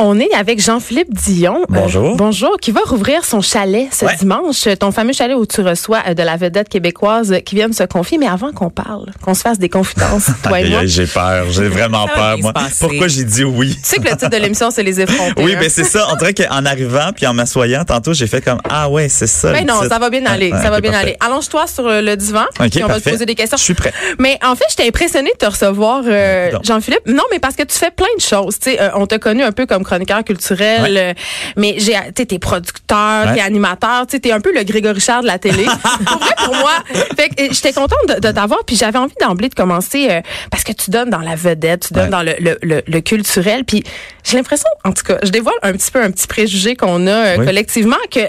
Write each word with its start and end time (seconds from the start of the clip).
On 0.00 0.20
est 0.20 0.32
avec 0.32 0.60
Jean-Philippe 0.62 1.12
Dion. 1.12 1.64
Bonjour. 1.68 2.12
Euh, 2.12 2.14
bonjour, 2.16 2.56
qui 2.60 2.70
va 2.70 2.82
rouvrir 2.86 3.24
son 3.24 3.40
chalet 3.40 3.88
ce 3.92 4.04
Ouais. 4.04 4.14
dimanche. 4.16 4.68
Ton 4.78 4.92
fameux 4.92 5.12
chalet 5.12 5.36
où 5.36 5.44
tu 5.44 5.60
reçois 5.60 5.98
euh, 6.06 6.14
de 6.14 6.22
la 6.22 6.36
vedette 6.36 6.68
québécoise 6.68 7.32
euh, 7.32 7.40
qui 7.40 7.56
vient 7.56 7.68
de 7.68 7.74
se 7.74 7.82
confier. 7.82 8.16
Mais 8.16 8.28
avant 8.28 8.52
qu'on 8.52 8.70
parle, 8.70 9.06
qu'on 9.24 9.34
se 9.34 9.40
fasse 9.40 9.58
des 9.58 9.68
confidences, 9.68 10.30
toi 10.44 10.60
et 10.60 10.70
moi. 10.70 10.86
J'ai 10.86 11.06
peur, 11.08 11.46
j'ai 11.50 11.66
vraiment 11.66 12.06
peur, 12.06 12.38
moi. 12.38 12.52
Pourquoi 12.78 13.08
j'ai 13.08 13.24
dit 13.24 13.42
oui? 13.42 13.74
Tu 13.74 13.80
sais 13.82 13.96
que 13.96 14.04
le 14.04 14.10
titre 14.16 14.30
de 14.30 14.36
l'émission, 14.36 14.70
c'est 14.70 14.84
les 14.84 15.00
effrontés. 15.00 15.42
Oui, 15.42 15.54
hein? 15.56 15.58
ben 15.60 15.68
c'est 15.68 15.82
ça. 15.82 16.06
On 16.12 16.16
dirait 16.16 16.32
qu'en 16.32 16.64
arrivant 16.64 17.10
puis 17.16 17.26
en 17.26 17.34
m'assoyant 17.34 17.84
tantôt, 17.84 18.12
j'ai 18.12 18.28
fait 18.28 18.40
comme 18.40 18.60
ah 18.70 18.88
ouais, 18.88 19.08
c'est 19.08 19.26
ça. 19.26 19.50
Ben 19.52 19.62
le 19.62 19.66
non, 19.66 19.80
titre. 19.80 19.88
ça 19.92 19.98
va 19.98 20.10
bien 20.10 20.24
aller. 20.26 20.52
Ouais, 20.52 20.62
ça 20.62 20.70
va 20.70 20.80
bien 20.80 20.92
parfait. 20.92 21.06
aller. 21.08 21.16
Allonge-toi 21.18 21.66
sur 21.66 21.84
euh, 21.88 22.02
le 22.02 22.16
divan. 22.16 22.44
Ok, 22.60 22.70
puis 22.70 22.84
on 22.84 22.86
va 22.86 23.00
te 23.00 23.10
poser 23.10 23.26
des 23.26 23.34
questions. 23.34 23.56
Je 23.58 23.64
suis 23.64 23.74
prêt. 23.74 23.92
Mais 24.20 24.38
en 24.44 24.54
fait, 24.54 24.64
j'étais 24.70 24.86
impressionnée 24.86 25.32
de 25.32 25.44
te 25.44 25.50
recevoir, 25.50 26.02
euh. 26.06 26.52
Jean-Philippe. 26.62 27.02
Non, 27.06 27.24
mais 27.32 27.40
parce 27.40 27.56
que 27.56 27.64
tu 27.64 27.76
fais 27.76 27.90
plein 27.90 28.06
de 28.16 28.22
choses. 28.22 28.60
Tu 28.60 28.70
sais, 28.70 28.80
euh, 28.80 28.90
on 28.94 29.06
t'a 29.08 29.18
connu 29.18 29.42
un 29.42 29.50
peu 29.50 29.66
comme 29.66 29.82
chroniqueur 29.88 30.22
culturel, 30.24 30.82
Ouais. 30.92 31.00
euh, 31.00 31.14
mais 31.56 31.74
j'ai, 31.78 31.96
tu 32.14 32.26
t'es 32.26 32.38
producteur, 32.38 33.26
Ouais. 33.26 33.34
t'es 33.34 33.40
animateur, 33.40 34.06
tu 34.06 34.20
t'es 34.20 34.30
un 34.32 34.40
peu 34.40 34.52
le 34.54 34.62
Grégory 34.64 34.94
Richard 34.94 35.22
de 35.22 35.26
la 35.26 35.38
télé. 35.38 35.64
pour 36.06 36.18
vrai, 36.18 36.34
pour 36.44 36.54
moi. 36.56 36.72
Fait 37.16 37.28
que 37.30 37.54
j'étais 37.54 37.72
contente 37.72 37.98
de, 38.08 38.14
de 38.20 38.30
t'avoir, 38.32 38.60
puis 38.66 38.76
j'avais 38.76 38.98
envie 38.98 39.14
d'emblée 39.20 39.48
de 39.48 39.54
commencer 39.54 40.08
euh, 40.10 40.20
parce 40.50 40.64
que 40.64 40.72
tu 40.72 40.90
donnes 40.90 41.10
dans 41.10 41.18
la 41.20 41.34
vedette, 41.34 41.86
tu 41.88 41.94
donnes 41.94 42.04
Ouais. 42.04 42.10
dans 42.10 42.22
le, 42.22 42.34
le, 42.38 42.58
le, 42.62 42.82
le 42.86 43.00
culturel, 43.00 43.64
puis 43.64 43.82
j'ai 44.24 44.36
l'impression, 44.36 44.68
en 44.84 44.92
tout 44.92 45.02
cas, 45.04 45.18
je 45.22 45.30
dévoile 45.30 45.54
un 45.62 45.72
petit 45.72 45.90
peu 45.90 46.02
un 46.02 46.10
petit 46.10 46.26
préjugé 46.26 46.76
qu'on 46.76 47.06
a 47.06 47.10
euh, 47.10 47.36
Oui. 47.38 47.46
collectivement 47.46 47.96
que 48.10 48.20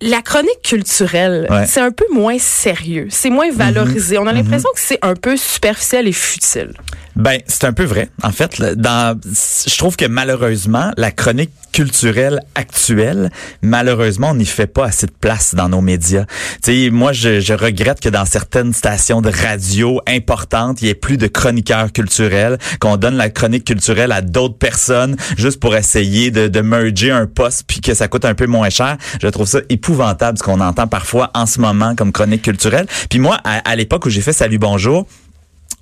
la 0.00 0.22
chronique 0.22 0.62
culturelle, 0.62 1.46
Ouais. 1.50 1.66
c'est 1.66 1.80
un 1.80 1.90
peu 1.90 2.04
moins 2.12 2.38
sérieux, 2.38 3.08
c'est 3.10 3.30
moins 3.30 3.50
valorisé. 3.50 4.16
On 4.18 4.26
a 4.28 4.32
l'impression 4.32 4.68
que 4.74 4.80
c'est 4.80 4.98
un 5.02 5.14
peu 5.14 5.36
superficiel 5.36 6.06
et 6.06 6.12
futile. 6.12 6.72
Ben, 7.18 7.40
c'est 7.48 7.64
un 7.64 7.72
peu 7.72 7.82
vrai. 7.82 8.10
En 8.22 8.30
fait, 8.30 8.62
dans, 8.76 9.18
je 9.24 9.76
trouve 9.76 9.96
que 9.96 10.04
malheureusement, 10.04 10.92
la 10.96 11.10
chronique 11.10 11.50
culturelle 11.72 12.40
actuelle, 12.54 13.30
malheureusement, 13.60 14.30
on 14.30 14.36
n'y 14.36 14.46
fait 14.46 14.68
pas 14.68 14.84
assez 14.84 15.06
de 15.06 15.12
place 15.20 15.56
dans 15.56 15.68
nos 15.68 15.80
médias. 15.80 16.26
Sais, 16.64 16.90
moi, 16.90 17.12
je, 17.12 17.40
je 17.40 17.54
regrette 17.54 17.98
que 17.98 18.08
dans 18.08 18.24
certaines 18.24 18.72
stations 18.72 19.20
de 19.20 19.30
radio 19.30 20.00
importantes, 20.06 20.80
il 20.80 20.86
y 20.86 20.90
ait 20.90 20.94
plus 20.94 21.16
de 21.16 21.26
chroniqueurs 21.26 21.92
culturels, 21.92 22.56
qu'on 22.78 22.96
donne 22.96 23.16
la 23.16 23.30
chronique 23.30 23.64
culturelle 23.64 24.12
à 24.12 24.22
d'autres 24.22 24.56
personnes 24.56 25.16
juste 25.36 25.58
pour 25.58 25.74
essayer 25.74 26.30
de, 26.30 26.46
de 26.46 26.60
merger 26.60 27.10
un 27.10 27.26
poste 27.26 27.64
puis 27.66 27.80
que 27.80 27.94
ça 27.94 28.06
coûte 28.06 28.26
un 28.26 28.34
peu 28.34 28.46
moins 28.46 28.70
cher. 28.70 28.96
Je 29.20 29.26
trouve 29.26 29.48
ça 29.48 29.58
épouvantable 29.70 30.38
ce 30.38 30.44
qu'on 30.44 30.60
entend 30.60 30.86
parfois 30.86 31.32
en 31.34 31.46
ce 31.46 31.60
moment 31.60 31.96
comme 31.96 32.12
chronique 32.12 32.42
culturelle. 32.42 32.86
Puis 33.10 33.18
moi, 33.18 33.38
à, 33.42 33.58
à 33.68 33.74
l'époque 33.74 34.06
où 34.06 34.08
j'ai 34.08 34.20
fait 34.20 34.32
Salut 34.32 34.58
Bonjour, 34.58 35.04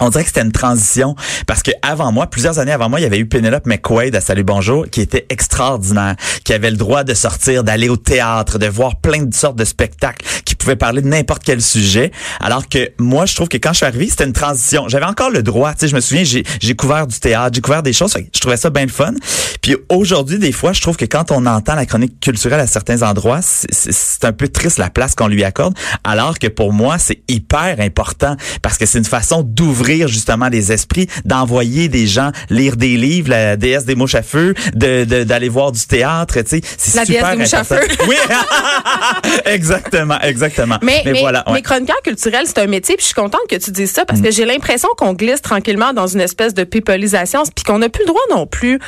on 0.01 0.11
dirait 0.11 0.25
que 0.25 0.29
c'était 0.29 0.43
une 0.43 0.53
transition 0.53 1.15
parce 1.47 1.63
que 1.63 1.71
avant 1.83 2.13
moi, 2.13 2.27
plusieurs 2.27 2.59
années 2.59 2.73
avant 2.73 2.89
moi, 2.89 3.01
il 3.01 3.05
y 3.05 3.07
avait 3.07 3.19
eu 3.19 3.27
Penelope 3.27 3.67
McQuaid 3.67 4.15
à 4.15 4.21
Salut 4.21 4.45
Bonjour 4.45 4.87
qui 4.91 5.01
était 5.01 5.27
extraordinaire, 5.31 6.17
qui 6.45 6.53
avait 6.53 6.71
le 6.71 6.77
droit 6.77 7.03
de 7.03 7.15
sortir, 7.15 7.65
d'aller 7.65 7.89
au 7.89 7.97
théâtre, 7.97 8.59
de 8.59 8.67
voir 8.67 8.97
plein 8.97 9.23
de 9.23 9.35
sortes 9.35 9.57
de 9.57 9.65
spectacles, 9.65 10.25
qui 10.45 10.55
pouvait 10.55 10.77
parler 10.77 11.01
de 11.01 11.09
n'importe 11.09 11.43
quel 11.45 11.63
sujet. 11.63 12.11
Alors 12.41 12.69
que 12.69 12.91
moi, 12.99 13.25
je 13.27 13.35
trouve 13.35 13.49
que 13.49 13.57
quand 13.57 13.71
je 13.71 13.79
suis 13.79 13.87
arrivé, 13.87 14.09
c'était 14.09 14.25
une 14.25 14.33
transition. 14.33 14.89
J'avais 14.89 15.07
encore 15.07 15.31
le 15.31 15.43
droit, 15.43 15.73
tu 15.73 15.81
sais, 15.81 15.89
je 15.89 15.95
me 15.95 16.01
souviens, 16.01 16.25
j'ai 16.25 16.75
couvert 16.75 17.07
du 17.07 17.19
théâtre, 17.19 17.55
j'ai 17.55 17.63
couvert 17.63 17.83
des 17.83 17.93
choses, 17.93 18.15
je 18.35 18.41
trouvais 18.41 18.57
ça 18.57 18.69
bien 18.71 18.85
le 18.85 18.91
fun. 18.91 19.15
Puis 19.63 19.77
aujourd'hui, 19.89 20.39
des 20.39 20.53
fois, 20.53 20.73
je 20.73 20.81
trouve 20.83 20.97
que 20.97 21.07
quand 21.07 21.33
on 21.33 21.47
entend 21.47 21.75
la 21.75 21.87
chronique 21.87 22.21
culturelle 22.21 22.61
à 22.61 22.67
certains 22.67 23.03
endroits, 23.03 23.41
c'est 23.41 24.25
un 24.25 24.33
peu 24.33 24.49
triste 24.49 24.79
la 24.79 24.91
place 24.91 25.15
qu'on 25.15 25.29
lui 25.29 25.43
accorde, 25.43 25.75
alors 26.05 26.39
que 26.39 26.49
pour 26.49 26.73
moi, 26.73 26.99
c'est 26.99 27.23
hyper 27.29 27.77
important 27.81 28.37
parce 28.61 28.77
que 28.77 28.85
c'est 28.85 28.99
une 28.99 29.05
façon 29.05 29.43
d'ouvrir 29.43 29.86
justement 30.09 30.49
les 30.49 30.73
esprits, 30.73 31.07
d'envoyer 31.25 31.89
des 31.89 32.07
gens 32.07 32.31
lire 32.51 32.77
des 32.77 32.97
livres, 32.97 33.31
la 33.31 33.57
déesse 33.57 33.85
des 33.85 33.95
mouches 33.95 34.15
à 34.15 34.23
feu, 34.23 34.55
de 34.75 35.05
de- 35.05 35.25
d'aller 35.25 35.49
voir 35.49 35.73
du 35.73 35.85
théâtre, 35.87 36.35
tu 36.41 36.49
sais, 36.49 36.61
c'est 36.79 36.97
La 36.97 37.05
déesse 37.05 37.17
super 37.17 37.33
des 37.33 37.43
mouches 37.43 37.55
à 37.55 37.65
feu. 37.65 37.81
Oui, 38.09 38.17
exactement, 39.47 40.21
exactement. 40.21 40.79
Mais, 40.83 41.03
mais, 41.05 41.21
voilà, 41.21 41.43
mais 41.47 41.53
ouais. 41.55 41.59
Mm. 41.61 41.63
chroniqueur 41.63 42.03
culturel, 42.03 42.45
c'est 42.47 42.59
un 42.59 42.67
métier, 42.67 42.97
puis 42.97 43.03
je 43.03 43.07
suis 43.07 43.15
contente 43.15 43.43
que 43.49 43.57
tu 43.57 43.71
dises 43.71 43.91
ça 43.93 44.05
parce 44.05 44.21
que 44.21 44.31
j'ai 44.31 44.45
l'impression 44.45 44.89
qu'on 44.97 45.13
glisse 45.15 45.43
tranquillement 45.43 45.93
dans 45.93 46.07
une 46.07 46.21
espèce 46.21 46.55
de 46.55 46.65
pipolisation, 46.65 47.43
puis 47.55 47.65
qu'on 47.65 47.79
n'a 47.79 47.89
plus 47.89 48.03
le 48.03 48.07
droit 48.09 48.21
non 48.31 48.47
plus 48.47 48.79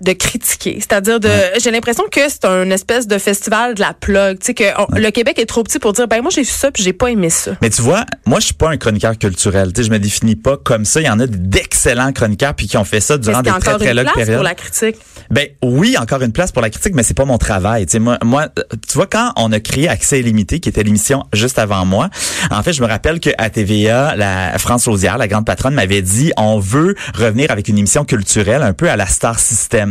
de 0.00 0.12
critiquer. 0.12 0.76
C'est-à-dire 0.80 1.20
de, 1.20 1.30
j'ai 1.62 1.70
l'impression 1.70 2.04
que 2.10 2.20
c'est 2.28 2.44
un 2.44 2.70
espèce 2.70 3.06
de 3.06 3.18
festival 3.18 3.74
de 3.74 3.80
la 3.80 3.94
plug. 3.94 4.38
Tu 4.38 4.46
sais 4.46 4.54
que 4.54 4.64
on- 4.78 4.86
le 4.98 5.10
Québec 5.10 5.38
est 5.38 5.46
trop 5.46 5.62
petit 5.62 5.78
pour 5.78 5.92
dire, 5.92 6.06
ben 6.08 6.20
moi 6.22 6.30
j'ai 6.34 6.42
vu 6.42 6.50
ça 6.50 6.70
puis 6.70 6.82
j'ai 6.82 6.92
pas 6.92 7.08
aimé 7.10 7.30
ça. 7.30 7.52
Mais 7.62 7.70
tu 7.70 7.82
vois, 7.82 8.04
moi 8.26 8.40
je 8.40 8.46
suis 8.46 8.54
pas 8.54 8.70
un 8.70 8.76
chroniqueur 8.76 9.16
culturel. 9.18 9.72
Tu 9.72 9.80
sais, 9.82 9.86
je 9.86 9.92
me 9.92 9.98
définis 9.98 10.36
pas 10.36 10.56
comme 10.56 10.84
ça. 10.84 11.00
Il 11.00 11.06
y 11.06 11.10
en 11.10 11.18
a 11.20 11.26
d'excellents 11.26 12.12
chroniqueurs 12.12 12.54
puis 12.54 12.66
qui 12.66 12.76
ont 12.76 12.84
fait 12.84 13.00
ça 13.00 13.16
durant 13.18 13.42
des 13.42 13.50
très 13.50 13.58
encore 13.70 13.78
très 13.80 13.90
une 13.90 13.96
longues 13.96 14.04
place 14.04 14.16
périodes. 14.16 14.36
pour 14.36 14.44
la 14.44 14.54
critique? 14.54 14.96
Ben 15.30 15.48
oui, 15.62 15.96
encore 15.98 16.22
une 16.22 16.32
place 16.32 16.52
pour 16.52 16.62
la 16.62 16.70
critique, 16.70 16.94
mais 16.94 17.02
c'est 17.02 17.14
pas 17.16 17.24
mon 17.24 17.38
travail. 17.38 17.86
Tu 17.86 17.92
sais, 17.92 17.98
moi, 17.98 18.18
moi, 18.22 18.48
tu 18.88 18.94
vois, 18.94 19.06
quand 19.06 19.32
on 19.36 19.50
a 19.52 19.60
créé 19.60 19.88
Accès 19.88 20.20
illimité, 20.20 20.60
qui 20.60 20.68
était 20.68 20.82
l'émission 20.82 21.24
juste 21.32 21.58
avant 21.58 21.84
moi, 21.84 22.10
en 22.50 22.62
fait, 22.62 22.72
je 22.72 22.82
me 22.82 22.86
rappelle 22.86 23.18
que 23.20 23.30
à 23.38 23.50
TVA, 23.50 24.14
la 24.16 24.58
France 24.58 24.86
Lausière, 24.86 25.18
la 25.18 25.26
grande 25.28 25.46
patronne, 25.46 25.74
m'avait 25.74 26.02
dit, 26.02 26.32
on 26.36 26.58
veut 26.58 26.94
revenir 27.14 27.50
avec 27.50 27.68
une 27.68 27.78
émission 27.78 28.04
culturelle 28.04 28.62
un 28.62 28.72
peu 28.72 28.88
à 28.90 28.96
la 28.96 29.06
Star 29.06 29.38
System, 29.38 29.85